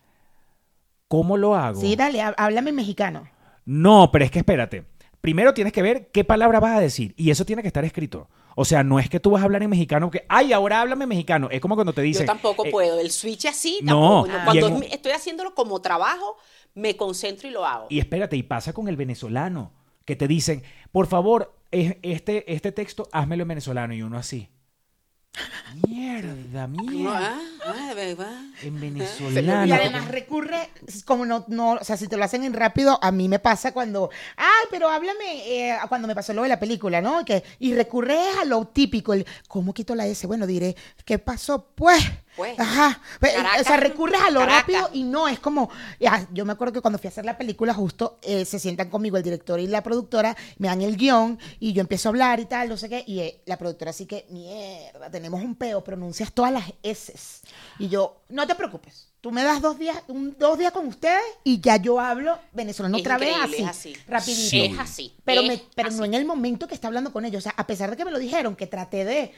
[1.08, 1.80] ¿Cómo lo hago?
[1.82, 3.28] Sí, dale, há- háblame en mexicano.
[3.66, 4.86] No, pero es que espérate.
[5.22, 8.30] Primero tienes que ver qué palabra vas a decir y eso tiene que estar escrito.
[8.55, 11.03] O sea, no es que tú vas a hablar en mexicano que, ay, ahora háblame
[11.03, 11.49] en mexicano.
[11.51, 12.26] Es como cuando te dicen.
[12.26, 12.99] Yo tampoco eh, puedo.
[12.99, 14.28] El switch así, no, tampoco.
[14.28, 16.36] y Cuando en estoy haciéndolo como trabajo,
[16.74, 17.88] me concentro y lo hago.
[17.89, 19.72] Y espérate, y pasa con el venezolano,
[20.05, 24.49] que te dicen, por favor, es- este, este texto, házmelo en venezolano y uno así.
[25.88, 27.38] Mierda, mierda.
[27.38, 28.44] Ah, ah.
[28.62, 29.74] En Y venezolano.
[29.74, 30.70] además recurre,
[31.06, 33.72] como no, no, o sea, si te lo hacen en rápido, a mí me pasa
[33.72, 37.24] cuando, ay, pero háblame, eh, cuando me pasó lo de la película, ¿no?
[37.24, 40.26] Que, y recurre a lo típico, el, ¿cómo quito la S?
[40.28, 40.76] Bueno, diré,
[41.06, 41.70] ¿qué pasó?
[41.76, 42.04] Pues,
[42.36, 42.58] Pues.
[42.60, 43.62] ajá, Caracas.
[43.62, 44.62] o sea, recurres a lo Caracas.
[44.62, 45.70] rápido y no, es como,
[46.00, 48.90] ya, yo me acuerdo que cuando fui a hacer la película, justo eh, se sientan
[48.90, 52.40] conmigo el director y la productora, me dan el guion y yo empiezo a hablar
[52.40, 55.84] y tal, no sé qué, y eh, la productora así que, mierda, tenemos un peo,
[55.84, 57.14] pronuncias todas las S.
[57.78, 61.22] Y yo, no te preocupes, tú me das dos días, un- dos días con ustedes
[61.44, 63.96] y ya yo hablo venezolano Es otra vez así, es así.
[64.08, 64.50] rapidito.
[64.50, 64.62] Sí.
[64.66, 65.14] Es así.
[65.26, 65.98] Pero, es me, pero así.
[65.98, 67.40] no en el momento que está hablando con ellos.
[67.40, 69.34] O sea, a pesar de que me lo dijeron, que traté de.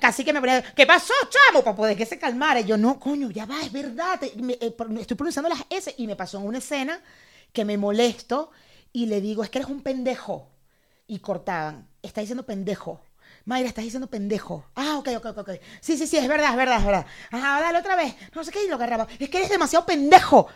[0.00, 1.62] Casi que me ponía, ¿qué pasó, chamo?
[1.62, 2.60] Para poder que se calmara.
[2.60, 4.20] Y yo, no, coño, ya va, es verdad.
[4.36, 5.94] me- eh, por- estoy pronunciando las S.
[5.98, 7.00] Y me pasó en una escena
[7.52, 8.50] que me molesto
[8.92, 10.48] y le digo, es que eres un pendejo.
[11.06, 13.00] Y cortaban, está diciendo pendejo.
[13.44, 14.64] Mayra, estás diciendo pendejo.
[14.74, 15.50] Ah, ok, ok, ok.
[15.80, 17.06] Sí, sí, sí, es verdad, es verdad, es verdad.
[17.30, 18.14] Ajá, dale otra vez.
[18.34, 19.06] No sé qué, y lo agarraba.
[19.18, 20.46] Es que eres demasiado pendejo.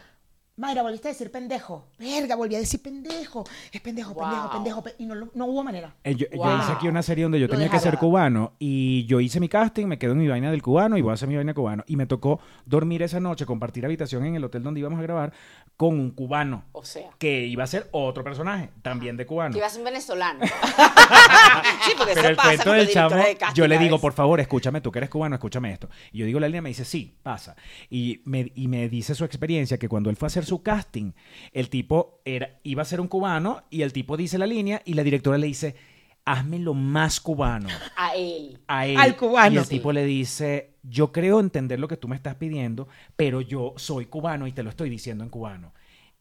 [0.58, 1.84] Mayra, volviste a decir pendejo.
[1.98, 3.44] Verga, volví a decir pendejo.
[3.70, 4.50] Es pendejo, pendejo, Wow.
[4.52, 4.82] pendejo.
[4.82, 5.94] pe- y no, lo- no hubo manera.
[6.02, 9.20] Eh, Yo, hice aquí una serie donde yo Lo tenía que ser cubano y yo
[9.20, 11.36] hice mi casting, me quedo en mi vaina del cubano y voy a hacer mi
[11.36, 11.84] vaina cubano.
[11.86, 15.32] Y me tocó dormir esa noche, compartir habitación en el hotel donde íbamos a grabar
[15.76, 19.52] con un cubano O sea, que iba a ser otro personaje, también de cubano.
[19.52, 20.40] que iba a ser un venezolano.
[21.86, 24.40] sí, porque Pero eso el pasa cuento del chamo, de yo le digo, por favor,
[24.40, 25.88] escúchame, tú que eres cubano, escúchame esto.
[26.12, 27.56] Y yo digo la línea, me dice, sí, pasa.
[27.90, 31.12] Y me, y me dice su experiencia que cuando él fue a hacer su casting,
[31.52, 34.94] el tipo era, iba a ser un cubano y el tipo dice la línea y
[34.94, 35.76] la directora le dice,
[36.24, 38.58] hazme lo más cubano A él.
[38.66, 38.96] a él.
[38.96, 39.54] Al cubano.
[39.54, 39.70] Y el Sí.
[39.76, 44.06] tipo le dice, yo creo entender lo que tú me estás pidiendo, pero yo soy
[44.06, 45.72] cubano y te lo estoy diciendo en cubano.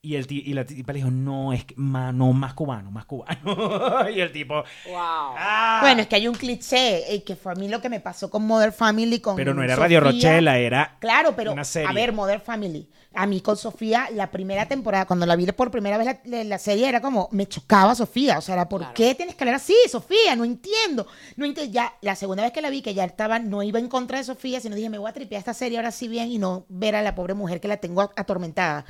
[0.05, 3.05] Y, el y la tipa le dijo, no, es que, ma- no, más cubano, más
[3.05, 4.09] cubano.
[4.15, 4.95] y el tipo, Wow.
[4.95, 5.79] "Ah".
[5.81, 8.29] Bueno, es que hay un cliché eh, que fue a mí lo que me pasó
[8.29, 9.19] con Mother Family.
[9.19, 9.99] Con Pero no era Radio.
[10.01, 11.89] Rochela, era Claro, pero una serie.
[11.89, 12.87] a ver, Mother Family.
[13.17, 16.43] A mí con Sofía, la primera temporada, cuando la vi por primera vez la, la-
[16.43, 18.37] la serie, era como, me chocaba Sofía.
[18.37, 18.93] O sea, era, ¿por Claro.
[18.93, 20.35] qué tienes que hablar así, Sofía?
[20.35, 21.07] No entiendo.
[21.37, 21.71] No entiendo.
[21.73, 24.23] Ya, la segunda vez que la vi, que ya estaba, no iba en contra de
[24.25, 26.95] Sofía, sino dije, me voy a tripear esta serie ahora sí bien y no ver
[26.95, 28.85] a la pobre mujer que la tengo atormentada.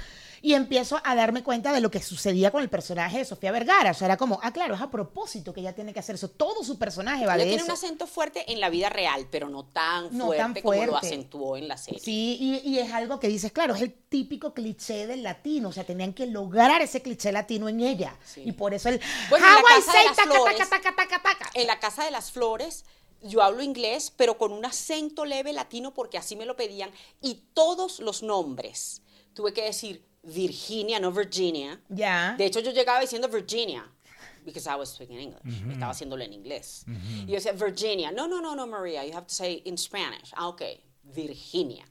[0.46, 3.90] Y empiezo a darme cuenta de lo que sucedía con el personaje de Sofía Vergara.
[3.90, 6.30] O sea, era como, ah, claro, es a propósito que ella tiene que hacer eso.
[6.30, 7.72] Todo su personaje va Ella de tiene eso.
[7.72, 10.98] un acento fuerte en la vida real, pero no tan No fuerte, tan como lo
[10.98, 12.00] acentuó en la serie.
[12.00, 15.72] Sí, y, y es algo que dices, claro, es el típico cliché del latino, o
[15.72, 18.16] sea, tenían que lograr ese cliché latino en ella.
[18.24, 18.44] Sí.
[18.46, 19.02] Y por eso el.
[21.56, 22.86] En la Casa de las Flores
[23.24, 26.92] yo hablo inglés, pero con un acento leve latino porque así me lo pedían.
[27.20, 29.02] Y todos los nombres
[29.34, 31.80] tuve que decir Virginia, no Virginia.
[31.90, 32.36] Ya.
[32.38, 33.86] De hecho, yo llegaba diciendo Virginia.
[34.44, 35.42] Because I was speaking English.
[35.44, 36.86] Estaba haciéndolo en inglés.
[36.88, 38.12] Y yo decía, Virginia.
[38.12, 39.04] No, no, no, no, Maria.
[39.04, 40.32] You have to say in Spanish.
[40.36, 40.62] Ah, ok.
[41.04, 41.86] Virginia.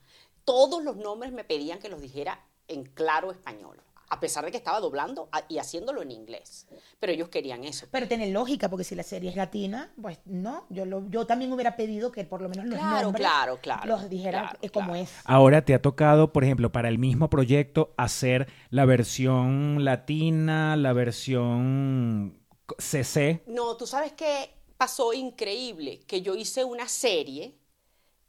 [0.44, 3.80] Todos los nombres me pedían que los dijera en claro español.
[4.08, 6.66] A pesar de que estaba doblando a- y haciéndolo en inglés.
[7.00, 7.86] Pero ellos querían eso.
[7.90, 10.66] Pero tiene lógica, porque si la serie es latina, pues no.
[10.70, 13.86] Yo, lo, yo también hubiera pedido que por lo menos los Claro, nombres claro, claro,
[13.88, 15.02] los dijera claro, eh, como claro.
[15.04, 15.10] es.
[15.24, 20.92] Ahora te ha tocado, por ejemplo, para el mismo proyecto, hacer la versión latina, la
[20.92, 22.38] versión
[22.78, 23.42] CC.
[23.46, 27.54] No, tú sabes que pasó increíble, que yo hice una serie,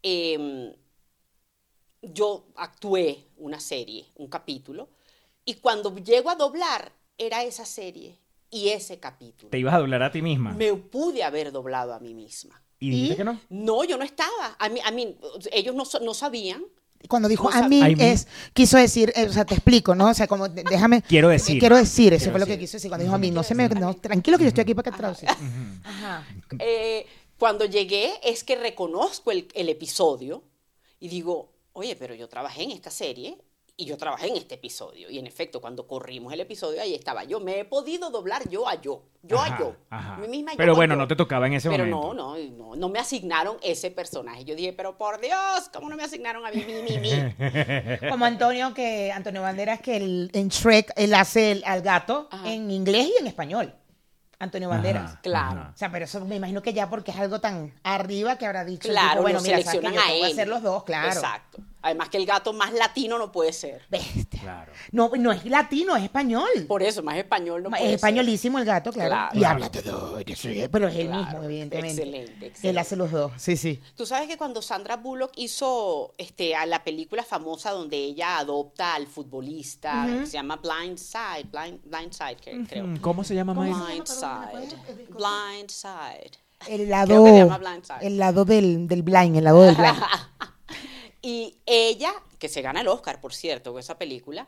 [0.04, 0.74] em,
[2.02, 4.90] yo actué una serie, un capítulo,
[5.46, 8.18] y cuando llego a doblar era esa serie
[8.50, 9.50] y ese capítulo.
[9.50, 10.52] Te ibas a doblar a ti misma.
[10.54, 12.62] Me pude haber doblado a mí misma.
[12.80, 13.40] Y dijiste que no.
[13.50, 14.56] No, yo no estaba.
[14.60, 15.18] A mí, a mí
[15.52, 16.64] ellos no, no sabían.
[17.08, 20.10] Cuando dijo No a mí, es, quiso decir, eh, o sea, te explico, ¿no?
[20.10, 21.04] O sea, como, déjame.
[21.04, 21.60] Quiero decir.
[21.60, 22.64] Quiero decir, eso Quiero fue lo que decir.
[22.64, 22.90] quiso decir.
[22.90, 23.70] Cuando dijo a mí, no se me.
[23.70, 25.30] No, tranquilo que yo estoy aquí para que traducir.
[25.84, 26.26] Ajá.
[26.60, 27.06] Eh,
[27.38, 30.44] cuando llegué es que reconozco el, el episodio
[31.00, 33.38] y digo, oye, pero yo trabajé en esta serie
[33.78, 35.10] y yo trabajé en este episodio.
[35.10, 37.40] Y en efecto, cuando corrimos el episodio, ahí estaba yo.
[37.42, 39.04] Me he podido doblar yo a yo.
[39.22, 39.76] Yo Ajá, a yo.
[39.90, 40.18] ajá.
[40.18, 41.00] Mí misma Pero bueno, yo.
[41.00, 42.14] no te tocaba en ese pero momento.
[42.14, 44.46] no, no, no, no me asignaron ese personaje.
[44.46, 47.10] Yo dije, pero por Dios, ¿cómo no me asignaron a mí, mi, mi, mi?
[48.10, 52.50] Como Antonio, que Antonio Banderas, que el- en Shrek él hace el- al gato Ajá.
[52.52, 53.74] en inglés y en español.
[54.38, 55.12] Antonio Banderas.
[55.14, 55.60] Ajá, Claro.
[55.62, 55.72] ajá.
[55.74, 58.66] O sea, pero eso me imagino que ya porque es algo tan arriba que habrá
[58.66, 58.90] dicho.
[58.90, 60.32] Claro, tipo, bueno, mira, sabes que seleccionan yo a te voy a él.
[60.34, 61.08] hacer los dos, claro.
[61.08, 61.60] Exacto.
[61.86, 63.84] Además que el gato más latino no puede ser.
[63.92, 64.42] Bestia.
[64.42, 64.72] Claro.
[64.92, 66.50] No, no es latino, es español.
[66.68, 67.96] Por eso, más español no puede es ser.
[67.98, 69.10] españolísimo el gato, claro.
[69.12, 69.40] Claro.
[69.40, 70.18] Y habla todo.
[70.26, 72.02] Pero es él Claro, mismo, evidentemente.
[72.02, 73.32] excelente, Él hace los dos.
[73.38, 73.80] Sí, sí.
[73.96, 78.96] Tú sabes que cuando Sandra Bullock hizo este, a la película famosa donde ella adopta
[78.96, 82.88] al futbolista, que se llama Blind Side, Blind, Blind Side, que- creo.
[83.00, 83.54] ¿Cómo se llama?
[83.54, 84.76] Blind Side.
[85.10, 86.32] Blind Side.
[86.68, 87.28] El lado,
[88.02, 89.98] el lado del, del blind, el lado del blind.
[91.28, 94.48] Y ella, que se gana el Oscar, por cierto, con esa película,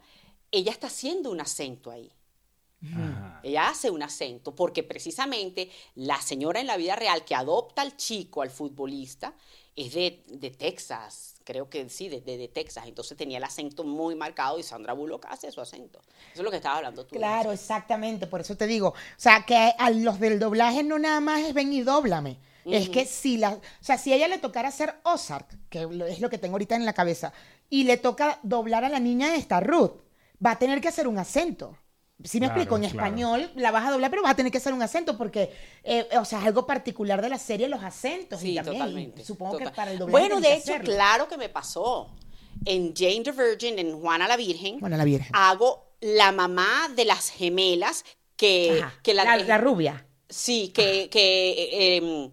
[0.52, 2.12] ella está haciendo un acento ahí.
[2.86, 3.42] Ajá.
[3.44, 7.98] Ella hace un acento porque precisamente la señora en la vida real que adopta al
[7.98, 9.34] chico, al futbolista,
[9.76, 12.86] es de, de Texas, creo que sí, de, de- de Texas.
[12.86, 16.00] Entonces tenía el acento muy marcado y Sandra Bullock hace su acento.
[16.32, 17.16] Eso es lo que estaba hablando tú.
[17.16, 18.90] Claro, exactamente, por eso te digo.
[18.90, 21.82] O sea, que a los del doblaje no nada más es ven y
[22.74, 26.20] Es que si la, o sea, si a ella le tocara hacer Ozark, que es
[26.20, 27.34] lo que tengo ahorita en la cabeza,
[27.70, 29.92] y le toca doblar a la niña esta, Ruth,
[30.46, 31.78] va a tener que hacer un acento.
[32.24, 32.98] Si me Claro, explico, en claro.
[32.98, 35.52] español la vas a doblar, pero vas a tener que hacer un acento porque,
[35.84, 38.42] eh, o sea, es algo particular de la serie, los acentos.
[38.44, 39.24] y Sí, también, totalmente.
[39.24, 39.68] Supongo total.
[39.70, 40.12] que para el doblaje.
[40.28, 40.94] Bueno, de hecho, hacerlo.
[40.96, 42.10] claro que me pasó.
[42.66, 45.30] En Jane the Virgin, en Juana la Virgen, Bueno, la Virgen.
[45.34, 48.04] hago la mamá de las gemelas
[48.36, 50.08] que, Ajá, que la, la rubia.
[50.28, 52.32] Sí, que, que eh, em,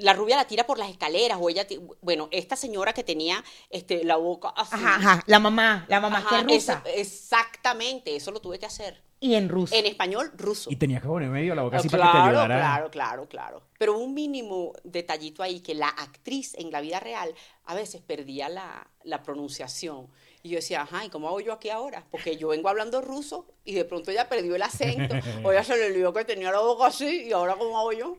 [0.00, 1.66] la rubia la tira por las escaleras, o ella,
[2.00, 4.74] bueno, esta señora que tenía este, la boca así.
[4.74, 6.82] Ajá, ajá, la mamá, la mamá Ajá, que es rusa.
[6.84, 6.90] esa-
[7.38, 9.02] exactamente, eso lo tuve que hacer.
[9.20, 9.74] y en ruso.
[9.74, 10.70] En español, ruso.
[10.70, 12.56] Y tenías que poner medio la boca así para que te claro, ayudara.
[12.60, 13.62] claro, claro, claro.
[13.76, 17.34] Pero un mínimo detallito ahí, que la actriz en la vida real
[17.64, 20.06] a veces perdía la, la pronunciación.
[20.44, 22.04] Y yo decía, ajá, ¿y cómo hago yo aquí ahora?
[22.12, 25.76] Porque yo vengo hablando ruso y de pronto ella perdió el acento, o ella se
[25.76, 28.18] le olvidó que tenía la boca así, y ahora ¿cómo hago yo?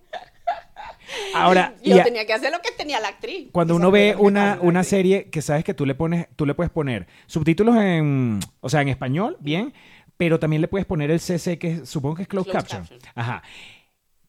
[1.36, 3.50] Ahora, yo tenía que hacer lo que tenía la actriz.
[3.52, 6.72] cuando uno ve una, una serie que sabes que tú le pones, tú le puedes
[6.72, 9.74] poner subtítulos en, o sea, en español, bien,
[10.18, 12.82] pero también le puedes poner el CC que supongo que es closed, Closed caption.
[13.00, 13.14] caption.
[13.16, 13.44] Ajá.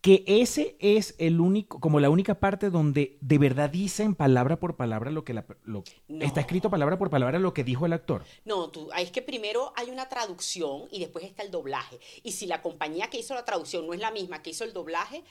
[0.01, 4.77] Que ese es el único, como la única parte donde de verdad dicen palabra por
[4.77, 6.25] palabra lo que la, lo- No.
[6.25, 8.25] está escrito palabra por palabra lo que dijo el actor.
[8.47, 11.99] No, tú, es que primero hay una traducción y después está el doblaje.
[12.23, 14.73] Y si la compañía que hizo la traducción no es la misma que hizo el
[14.73, 15.23] doblaje,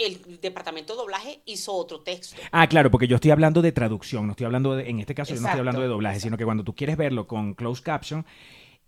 [0.00, 2.36] el departamento de doblaje hizo otro texto.
[2.52, 5.34] Ah, claro, porque yo estoy hablando de traducción, no estoy hablando de, en este caso
[5.34, 8.24] yo no estoy hablando de doblaje, sino que cuando tú quieres verlo con closed caption,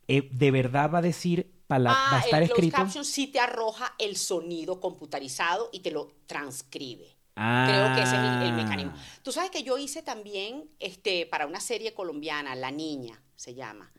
[0.08, 2.76] eh, de verdad va a decir, pala- va a Ah, estar el closed escrito.
[2.84, 7.16] caption sí te arroja el sonido computarizado y te lo transcribe.
[7.36, 7.64] Ah.
[7.68, 8.92] Creo que ese es el, el mecanismo.
[9.22, 13.90] Tú sabes que yo hice también este, para una serie colombiana, La Niña se llama.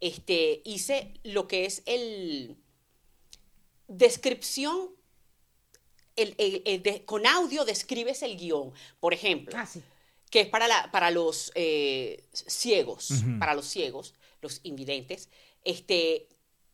[0.00, 2.56] Este, hice lo que es el
[3.88, 4.90] descripción,
[6.16, 8.72] el- el- el de- con audio describes el guion.
[9.00, 9.82] Por ejemplo, Ah, sí.
[10.30, 13.08] que es para, la- para los eh, ciegos,
[13.38, 15.28] para los ciegos, los invidentes,
[15.64, 16.28] este,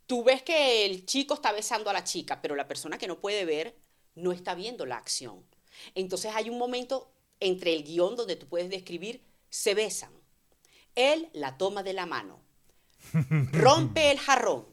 [0.07, 3.20] tú ves que el chico está besando a la chica, pero la persona que no
[3.20, 3.76] puede ver
[4.14, 5.45] no está viendo la acción.
[5.95, 10.12] Entonces hay un momento entre el guion donde tú puedes describir, se besan.
[10.95, 12.41] Él la toma de la mano,
[13.53, 14.66] rompe el jarrón,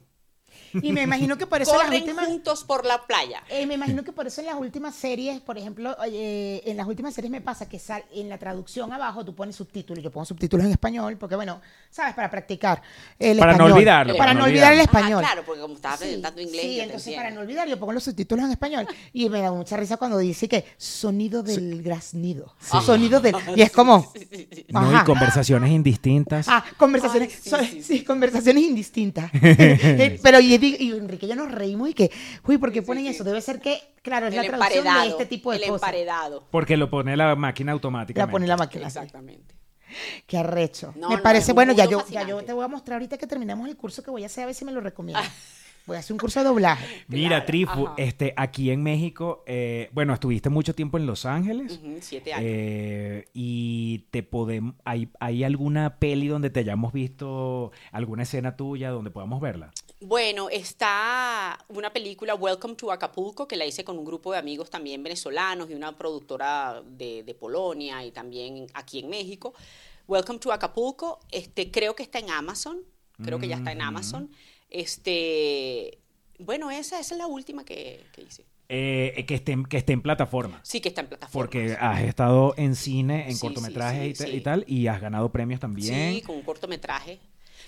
[0.81, 2.25] Y me imagino que por eso las corren últimas...
[2.27, 3.43] juntos por la playa.
[3.49, 6.87] Eh, me imagino que por eso en las últimas series, por ejemplo, eh, en las
[6.87, 10.25] últimas series me pasa que sal- en la traducción abajo tú pones subtítulos, yo pongo
[10.25, 12.81] subtítulos en español, porque bueno, sabes, para practicar
[13.19, 13.71] el Para no español.
[13.77, 15.23] olvidarlo, Para, para no no olvidar el español.
[15.23, 16.61] Ah, claro, porque como estaba Sí, presentando inglés.
[16.61, 19.41] Sí, yo te entonces para no olvidar, yo pongo los subtítulos en español y me
[19.41, 23.35] da mucha risa cuando dice que sonido del graznido, sonido del...
[23.55, 24.11] Y es como...
[24.69, 26.47] No, y conversaciones indistintas.
[26.49, 29.31] Ah, conversaciones, Ay, sí, son- sí, sí, conversaciones indistintas.
[29.41, 32.11] Eh, Pero y, y Enrique y yo nos reímos y que,
[32.45, 33.23] uy, ¿por qué ponen eso?
[33.23, 35.87] Debe ser que, claro, es la traducción de este tipo de el cosas.
[35.87, 36.47] emparedado.
[36.51, 38.27] Porque lo pone la máquina automáticamente.
[38.27, 38.87] La pone la máquina.
[38.87, 39.55] Exactamente.
[40.25, 40.93] Qué arrecho.
[40.95, 43.27] No, me no, parece, bueno, ya yo, ya yo te voy a mostrar ahorita que
[43.27, 45.21] terminamos el curso que voy a hacer a ver si me lo recomiendo.
[45.87, 47.05] Voy a hacer un curso de doblaje.
[47.07, 47.95] Mira, Claro, Trifu, ajá.
[47.97, 51.79] este, aquí en México, eh, bueno, estuviste mucho tiempo en Los Ángeles.
[52.01, 52.45] Siete años.
[52.45, 58.89] eh, y te podemos, hay, ¿hay alguna peli donde te hayamos visto alguna escena tuya
[58.91, 59.71] donde podamos verla?
[60.01, 64.69] Bueno, está una película, Welcome to Acapulco, que la hice con un grupo de amigos
[64.69, 69.53] también venezolanos y una productora de, de Polonia y también aquí en México.
[70.07, 72.79] Welcome to Acapulco, este, creo que está en Amazon,
[73.23, 74.29] creo que ya está en Amazon.
[74.69, 75.97] Este,
[76.39, 78.45] bueno, esa, esa es la última que, que hice.
[78.69, 80.59] Eh, que, esté, en- que esté en plataforma.
[80.63, 81.41] Sí que está en plataforma.
[81.41, 85.59] Porque has estado en cine, en Sí, cortometrajes sí, y, tal, y has ganado premios
[85.59, 86.15] también.
[86.15, 87.19] Sí, con un cortometraje.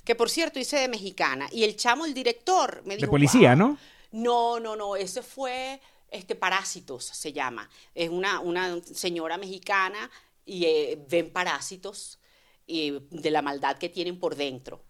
[0.03, 1.47] Que por cierto hice de mexicana.
[1.51, 3.05] Y el chamo, el director, me dijo.
[3.07, 3.57] de policía, "Wow".
[3.57, 3.77] ¿no?
[4.11, 4.95] No, no, no.
[4.95, 5.79] Ese fue
[6.11, 7.69] este Parásitos, se llama.
[7.95, 10.09] Es una, una señora mexicana
[10.45, 12.19] y eh, ven parásitos
[12.67, 14.83] y de la maldad que tienen por dentro.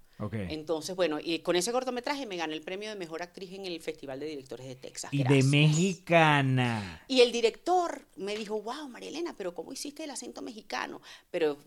[0.49, 3.79] Entonces, bueno, y con ese cortometraje me gané el premio de mejor actriz en el
[3.81, 5.13] Festival de Directores de Texas.
[5.13, 7.03] Y de mexicana.
[7.07, 11.01] Y el director me dijo, wow, María Elena, pero ¿cómo hiciste el acento mexicano?
[11.31, 11.57] Pero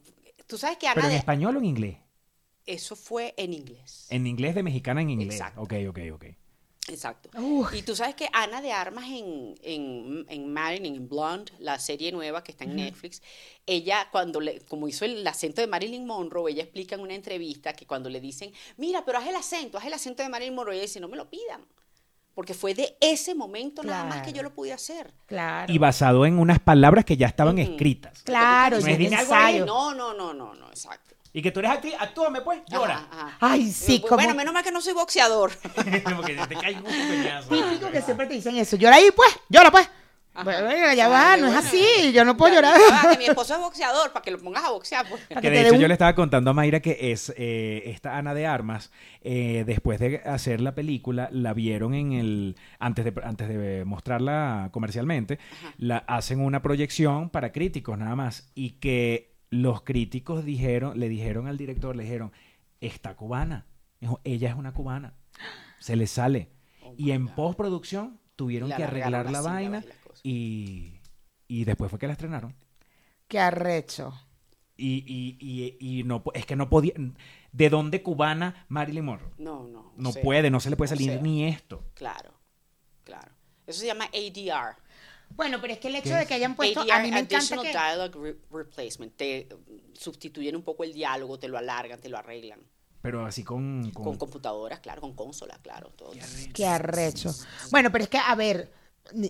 [0.47, 1.97] tú sabes que Ana ¿Pero en de- español o en inglés?
[2.67, 4.07] eso fue en inglés.
[4.11, 5.41] En inglés de mexicana en inglés.
[5.41, 5.63] Exacto.
[5.63, 6.25] Ok, ok, ok.
[6.89, 7.31] Exacto.
[7.73, 12.11] Y tú sabes que Ana de Armas en, en, en Marilyn, en Blonde, la serie
[12.11, 13.23] nueva que está en Netflix,
[13.67, 17.73] ella cuando le, como hizo el acento de Marilyn Monroe, ella explica en una entrevista
[17.73, 20.75] que cuando le dicen, mira, pero haz el acento, haz el acento de Marilyn Monroe,
[20.75, 21.65] ella dice, no me lo pidan.
[22.35, 25.13] Porque fue de ese momento nada más que yo lo pude hacer.
[25.27, 25.71] Claro.
[25.71, 28.23] Y basado en unas palabras que ya estaban escritas.
[28.23, 29.67] Claro, No es ensayo.
[29.67, 31.15] No, no, no, no, no, exacto.
[31.35, 33.07] Y que tú eres actriz, actúame pues, llora.
[33.11, 33.37] Ajá, ajá.
[33.41, 35.51] Ay, sí, Eh, como Bueno, menos mal que no soy boxeador.
[35.75, 37.49] Porque te cae un peñazo.
[37.49, 38.77] típico que siempre te dicen eso.
[38.77, 39.89] Llora ahí, pues, llora, pues.
[40.35, 40.45] Ajá.
[40.45, 42.81] Bueno, ya va, no es así, yo no puedo Ya, llorar.
[43.13, 45.07] que mi esposo es boxeador, para que lo pongas a boxear.
[45.07, 45.21] Pues.
[45.27, 48.47] Que de hecho yo le estaba contando a Mayra que es eh, esta Ana de
[48.47, 53.85] Armas, eh, después de hacer la película, la vieron en el, antes de, antes de
[53.85, 55.39] mostrarla comercialmente,
[55.77, 61.47] la hacen una proyección para críticos nada más, y que los críticos dijeron, le dijeron
[61.47, 62.33] al director, le dijeron,
[62.81, 63.67] está cubana,
[64.01, 65.15] Dijo, ella es una cubana,
[65.79, 66.51] se le sale.
[66.83, 67.35] Oh y en God.
[67.35, 69.85] postproducción tuvieron que arreglar la vaina
[70.25, 70.95] y
[71.47, 72.55] y, después fue que la estrenaron.
[73.29, 74.15] Qué arrecho.
[74.79, 76.95] Y, y, y, y no, es que no podía.
[77.53, 79.31] ¿De dónde cubana Marilyn Monroe?
[79.37, 79.93] No, no.
[79.97, 81.85] No puede, no se le puede salir ni esto.
[81.93, 82.33] Claro,
[83.05, 83.33] claro.
[83.67, 84.77] Eso se llama ADR.
[85.37, 87.19] Bueno, pero es que el hecho ¿Qué de que hayan puesto, ADR, a mí me
[87.21, 87.71] encanta Additional que...
[87.73, 89.17] Dialogue Re- Replacement.
[89.17, 89.49] Te
[89.95, 92.61] sustituyen un poco el diálogo, te lo alargan, te lo arreglan.
[93.01, 93.91] Pero así con.
[93.91, 95.91] con- Con computadoras, claro, con consolas, claro.
[95.97, 96.13] Todo.
[96.55, 97.35] Qué arrecho.
[97.71, 98.73] Bueno, pero es que, a ver,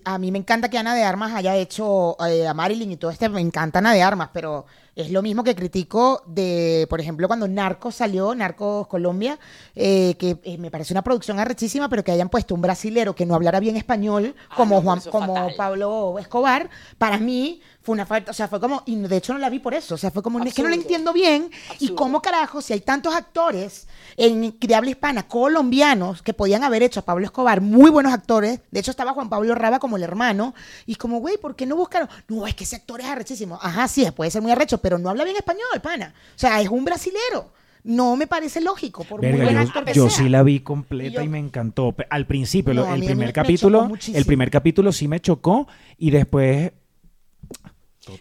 [0.04, 3.10] a mí me encanta que Ana de Armas haya hecho eh, a Marilyn y todo
[3.10, 7.26] este, me encanta Ana de Armas, pero es lo mismo que critico de, por ejemplo,
[7.26, 9.38] cuando Narcos salió, Narcos Colombia,
[9.74, 13.24] eh, que eh, me parece una producción arrechísima, pero que hayan puesto un brasilero que
[13.24, 15.54] no hablara bien español, Ah, como no, Juan, como fatal.
[15.56, 16.68] Pablo Escobar,
[16.98, 19.58] para mí fue una falta, o sea, fue como, y de hecho no la vi
[19.58, 20.82] por eso, o sea, fue como, es que no Absurdo.
[20.82, 26.62] entiendo bien, y cómo carajo, si hay tantos actores en Criable Hispana colombianos que podían
[26.62, 29.96] haber hecho a Pablo Escobar, muy buenos actores, de hecho estaba Juan Pablo Raba como
[29.96, 30.54] el hermano,
[30.86, 32.08] y es como, güey, ¿por qué no buscaron?
[32.28, 33.58] No, es que ese actor es arrechísimo.
[33.60, 36.12] Ajá, sí, puede ser muy arrecho, pero no habla bien español, pana.
[36.34, 37.52] O sea, es un brasilero.
[37.84, 40.18] No me parece lógico, por muy Verga, buen yo, actor que yo sea.
[40.18, 41.94] sí la vi completa Y me encantó.
[42.10, 45.66] Al principio, No, el primer me capítulo, el primer capítulo sí me chocó
[45.98, 46.72] y después.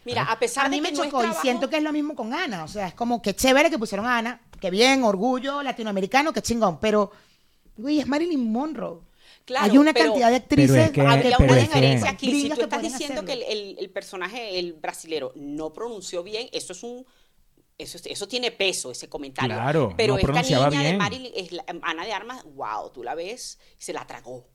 [0.06, 1.84] Mira, a pesar A mí de me que no es chocó y siento que es
[1.84, 2.64] lo mismo con Ana.
[2.64, 6.42] O sea, es como que chévere que pusieron a Ana, que bien, orgullo latinoamericano, que
[6.42, 6.80] chingón.
[6.80, 7.12] Pero,
[7.78, 9.00] güey, es Marilyn Monroe.
[9.52, 11.76] Claro, Hay una pero- cantidad de actrices Pero es que- Había pero una es que-
[11.76, 12.42] diferencia aquí.
[12.42, 13.62] Si tú estás diciendo que el, hacerlo.
[13.72, 17.06] el- el personaje, el brasilero, no pronunció bien, eso es un.
[17.78, 19.56] Eso, es- eso tiene peso, ese comentario.
[19.56, 20.98] Claro, Pero no esta niña de.
[20.98, 24.48] Marilyn, es la- Ana de Armas, wow, tú la ves se la tragó.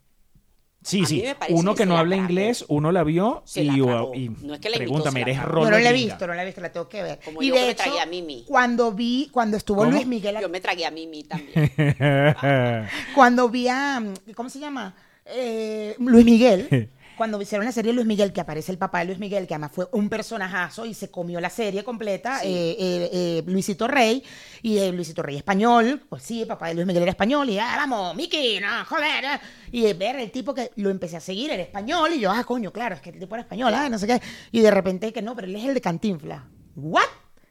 [0.87, 1.25] Sí, A sí.
[1.49, 3.75] Uno que no la habla inglés, uno la vio Se y, la
[4.15, 6.43] y No es que la pregúntame, eres rolo Yo no la he visto, no la
[6.43, 7.19] he visto, la tengo que ver.
[7.25, 8.45] Como y yo de me hecho, tragué a Mimi.
[8.47, 9.91] cuando vi, cuando estuvo ¿Cómo?
[9.91, 11.73] Luis Miguel, Yo me tragué a Mimi también.
[13.17, 14.01] cuando vi a,
[14.37, 14.95] ¿cómo se llama?
[15.25, 16.89] Eh, Luis Miguel.
[17.17, 19.71] Cuando hicieron la serie Luis Miguel, que aparece el papá de Luis Miguel, que además
[19.73, 22.49] fue un personajazo y se comió la serie completa, Sí.
[22.49, 24.23] eh, eh, eh, Luisito Rey,
[24.63, 27.75] y Luisito Rey español, pues sí, el papá de Luis Miguel era español, y ah,
[27.77, 29.41] vamos, Miki, no, joder, ah".
[29.73, 32.71] y ver el tipo que lo empecé a seguir, era español, y yo, ah, coño,
[32.73, 34.21] claro, es que el tipo era español, ah, no sé qué,
[34.53, 36.43] y de repente que no, pero él es el de Cantinflas,
[36.75, 37.03] ¿what?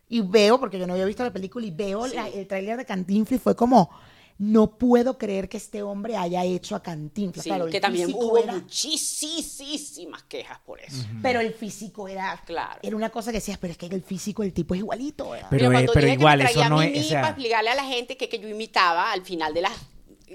[0.07, 2.85] Y veo, porque yo no había visto la película, y veo la- el tráiler de
[2.85, 3.89] Cantinflas y fue como,
[4.37, 7.43] no puedo creer que este hombre haya hecho a Cantinflas.
[7.43, 11.05] Sí, Claro, el que también hubo era- muchísimas quejas por eso.
[11.21, 12.79] Pero el físico era, Claro.
[12.83, 15.29] era una cosa que decías, pero es que el físico del tipo es igualito.
[15.29, 15.47] ¿verdad?
[15.49, 17.33] Pero pero dije igual, que me eso traía no a es- Mimi o sea- para
[17.33, 19.71] explicarle a la gente que, que yo imitaba al final de las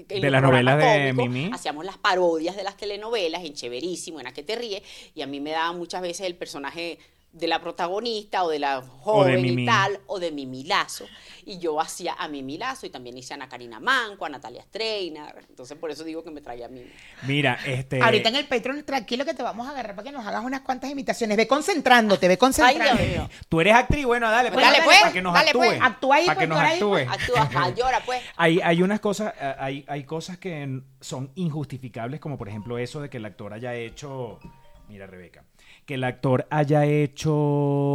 [0.07, 1.49] De las novelas de Mimi.
[1.53, 4.81] Hacíamos las parodias de las telenovelas en Chéverísimo, en A que te ríes,
[5.13, 6.97] y a mí me daba muchas veces el personaje
[7.33, 11.05] de la protagonista o de la joven y tal, o de Mimi Lazo.
[11.45, 14.63] Y yo hacía a Mimi Lazo y también hice a Ana Karina Manco, a Natalia
[14.63, 15.45] Streiner.
[15.49, 16.91] Entonces por eso digo que me traía a Mimi.
[17.23, 18.01] Mira, este.
[18.01, 20.61] Ahorita en el Patreon, tranquilo que te vamos a agarrar para que nos hagas unas
[20.61, 21.37] cuantas imitaciones.
[21.37, 23.07] Ve concentrándote, ve Ay, concentrándote.
[23.07, 23.29] Dios mío.
[23.47, 25.59] Tú eres actriz, bueno, dale, pues, Dale, pues, para que nos dale, actúe.
[25.59, 25.79] pues.
[25.81, 26.89] Actúa ahí, para que pues, nos actúe.
[26.89, 27.09] pues.
[27.09, 28.21] Actúa, llora pues.
[28.35, 33.01] Hay, hay unas cosas, eh, hay, hay cosas que son injustificables, como por ejemplo eso
[33.01, 34.39] de que el actor haya hecho.
[34.87, 35.45] Mira, Rebeca.
[35.91, 37.33] Que el actor haya hecho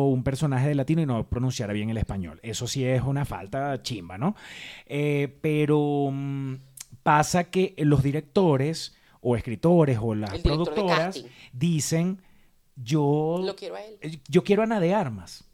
[0.04, 2.38] un personaje de latino y no pronunciara bien el español.
[2.42, 4.36] Eso sí es una falta chimba, ¿no?
[4.84, 6.56] Eh, pero mm,
[7.02, 11.24] pasa que los directores o escritores o las productoras
[11.54, 12.20] dicen:
[12.74, 14.20] Yo, Lo quiero a él.
[14.28, 15.48] yo quiero a Ana de Armas.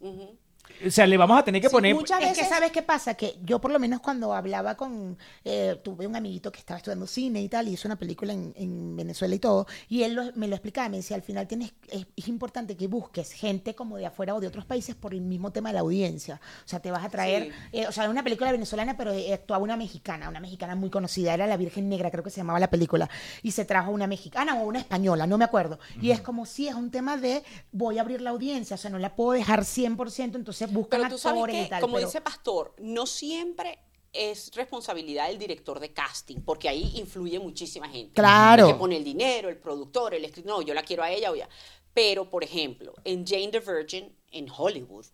[0.85, 1.95] O sea, le vamos a tener que Sí, poner.
[1.95, 5.17] muchas Es que veces- sabes qué pasa, que yo por lo menos cuando hablaba con,
[5.45, 8.53] eh, tuve un amiguito que estaba estudiando cine y tal, y hizo una película en,
[8.55, 11.73] en Venezuela y todo, y él lo- me lo explicaba, me decía, al final tienes,
[11.89, 15.21] es, es importante que busques gente como de afuera o de otros países por el
[15.21, 16.41] mismo tema de la audiencia.
[16.65, 17.51] O sea, te vas a traer, Sí.
[17.79, 21.33] eh, o sea, una película venezolana, pero eh, actuaba una mexicana, una mexicana muy conocida,
[21.33, 23.09] era La Virgen Negra, creo que se llamaba la película,
[23.41, 25.79] y se trajo una mexicana o una española, no me acuerdo.
[26.01, 28.89] Y es como si es un tema de, voy a abrir la audiencia, o sea,
[28.89, 31.81] no la puedo dejar 100%, entonces buscan Pero tú sabes actores que, y tal.
[31.81, 33.79] como pero- dice Pastor, no siempre
[34.11, 38.13] es responsabilidad del director de casting, porque ahí influye muchísima gente.
[38.13, 38.67] Claro.
[38.67, 40.51] El que pone el dinero, el productor, el escritor.
[40.51, 41.49] No, yo la quiero a ella o ya.
[41.93, 45.05] Pero, por ejemplo, en Jane the Virgin, en Hollywood,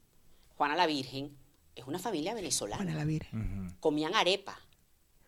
[0.58, 1.38] Juana la Virgen
[1.76, 2.84] es una familia venezolana.
[2.84, 3.78] Juana la Virgen.
[3.80, 4.60] Comían arepa.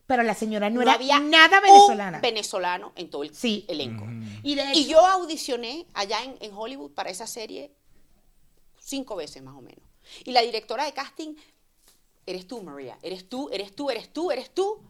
[0.06, 2.20] Pero la señora no, No, era había nada un venezolana.
[2.20, 3.64] venezolano en todo el Sí.
[3.68, 4.04] elenco.
[4.42, 7.72] Y de Y hecho, yo audicioné allá en, en Hollywood para esa serie
[8.78, 9.84] cinco veces más o menos.
[10.24, 11.34] Y la directora de casting,
[12.26, 14.80] eres tú, María, eres tú, eres tú, eres tú, eres tú.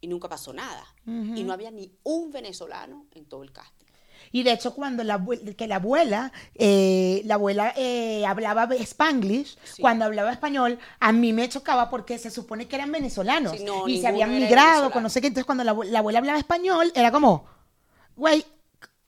[0.00, 0.84] Y nunca pasó nada.
[1.06, 3.84] Y no había ni un venezolano en todo el casting.
[4.32, 5.22] y de hecho cuando la,
[5.56, 9.80] que la abuela, eh, la abuela eh, hablaba spanglish, Sí.
[9.82, 13.56] cuando hablaba español, a mí me chocaba porque se supone que eran venezolanos.
[13.58, 15.28] Sí, no, y se habían migrado, con no sé qué.
[15.28, 17.46] Entonces cuando la, abue- la abuela hablaba español, era como,
[18.16, 18.44] güey,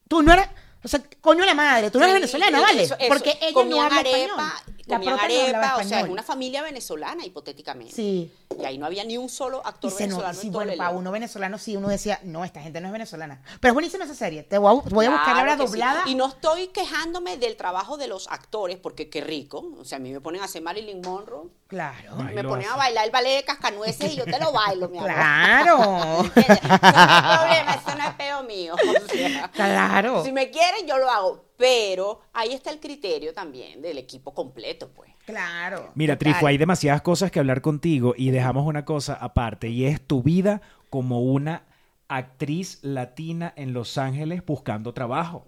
[0.08, 0.48] tú no eras...
[0.84, 2.82] O sea, coño la madre, tú no eres Sí, venezolana, ¿vale?
[2.84, 4.75] eso- Porque ella no habla arepa, español.
[4.86, 7.92] La comían no arepa, o sea, es una familia venezolana, hipotéticamente.
[7.92, 8.32] Sí.
[8.58, 10.58] Y ahí no había ni un solo Y actor se no- venezolano sí, en todo
[10.60, 13.42] bueno, el para uno venezolano sí, uno decía, no, esta gente no es venezolana.
[13.60, 14.44] Pero es buenísima esa serie.
[14.44, 15.56] Te voy a, voy a buscar sí.
[15.56, 16.02] doblada.
[16.06, 19.64] Y no estoy quejándome del trabajo de los actores, porque qué rico.
[19.78, 22.14] O sea, a mí me ponen a hacer Marilyn Monroe, Claro.
[22.24, 24.98] Ay, me ponen a bailar el ballet de cascanueces y yo te lo bailo, mi
[24.98, 25.10] amor.
[25.12, 26.22] Claro.
[26.36, 28.74] Eso no es problema, eso no es peo mío.
[28.76, 30.22] O sea, Claro.
[30.24, 31.45] Si me quieren, yo lo hago.
[31.56, 35.10] Pero ahí está el criterio también del equipo completo, pues.
[35.24, 35.90] Claro.
[35.94, 36.32] Mira, total.
[36.34, 40.22] Trifo, hay demasiadas cosas que hablar contigo y dejamos una cosa aparte y es tu
[40.22, 41.64] vida como una
[42.08, 45.44] actriz latina en Los Ángeles buscando trabajo.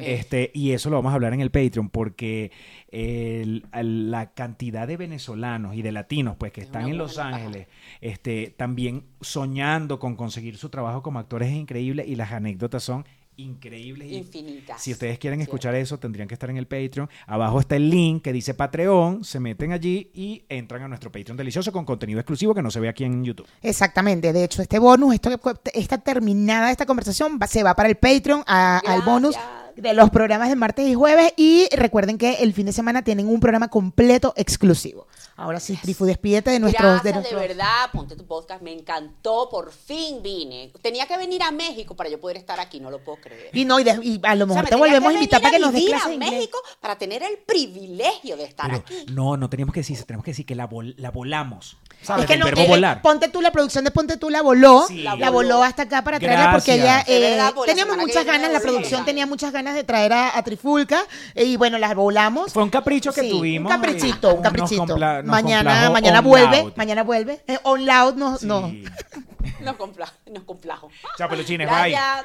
[0.00, 2.50] Este, y eso lo vamos a hablar en el Patreon porque
[2.88, 7.18] el- el- la cantidad de venezolanos y de latinos pues que Es están en Los.
[7.18, 7.66] Ángeles
[8.00, 13.04] este, también soñando con conseguir su trabajo como actores es increíble y las anécdotas son
[13.36, 14.10] increíbles.
[14.10, 14.82] y- Infinitas.
[14.82, 15.50] Si ustedes quieren Cierto.
[15.50, 17.08] escuchar eso, tendrían que estar en el Patreon.
[17.26, 19.24] Abajo está el link que dice Patreon.
[19.24, 22.80] Se meten allí y entran a nuestro Patreon delicioso con contenido exclusivo que no se
[22.80, 23.46] ve aquí en YouTube.
[23.62, 24.32] Exactamente.
[24.32, 25.30] De hecho, este bonus, esto,
[25.74, 29.36] esta terminada esta conversación, va- se va para el Patreon, a- al bonus.
[29.76, 31.32] De los programas de martes y jueves.
[31.36, 35.06] Y recuerden que el fin de semana tienen un programa completo exclusivo.
[35.38, 36.82] Ahora sí, Trifu, despídete de nuestros...
[37.02, 40.72] Gracias, de de, nuestros- verdad, ponte tu podcast, me encantó, por fin vine.
[40.80, 43.50] Tenía que venir a México para yo poder estar aquí, no lo puedo creer.
[43.52, 45.42] Y no, y, de- y a lo O sea, mejor me te volvemos a invitar
[45.42, 46.30] para que nos des clases a de inglés.
[46.32, 49.06] México para tener el privilegio de estar Pero aquí.
[49.12, 51.76] no, no teníamos que decir, tenemos que decir que la, vol- la volamos.
[52.06, 52.22] ¿Sabes?
[52.22, 53.02] Es que el no, verbo eh, volar.
[53.02, 55.02] Ponte tú, la producción de Ponte tú la voló, Sí.
[55.02, 55.64] la La voló voló.
[55.64, 57.06] hasta acá para traerla porque ella Gracias.
[57.06, 59.52] De eh, verdad, porque la teníamos semana que muchas viene ganas, la producción tenía muchas
[59.52, 61.00] ganas de traer a, a Trifulca
[61.34, 62.52] eh, y bueno, las volamos.
[62.52, 63.70] Fue un capricho que Sí, tuvimos.
[63.72, 64.96] Un caprichito, un caprichito.
[65.24, 66.72] mañana mañana vuelve, loud.
[66.76, 67.42] mañana vuelve.
[67.46, 68.46] Eh, on loud no, Sí.
[68.46, 68.72] no.
[69.60, 70.90] Nos, compla- nos complajo.
[71.16, 71.90] Chao, peluchines, bye.
[71.90, 72.24] Gracias.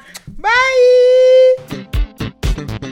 [2.66, 2.91] Bye.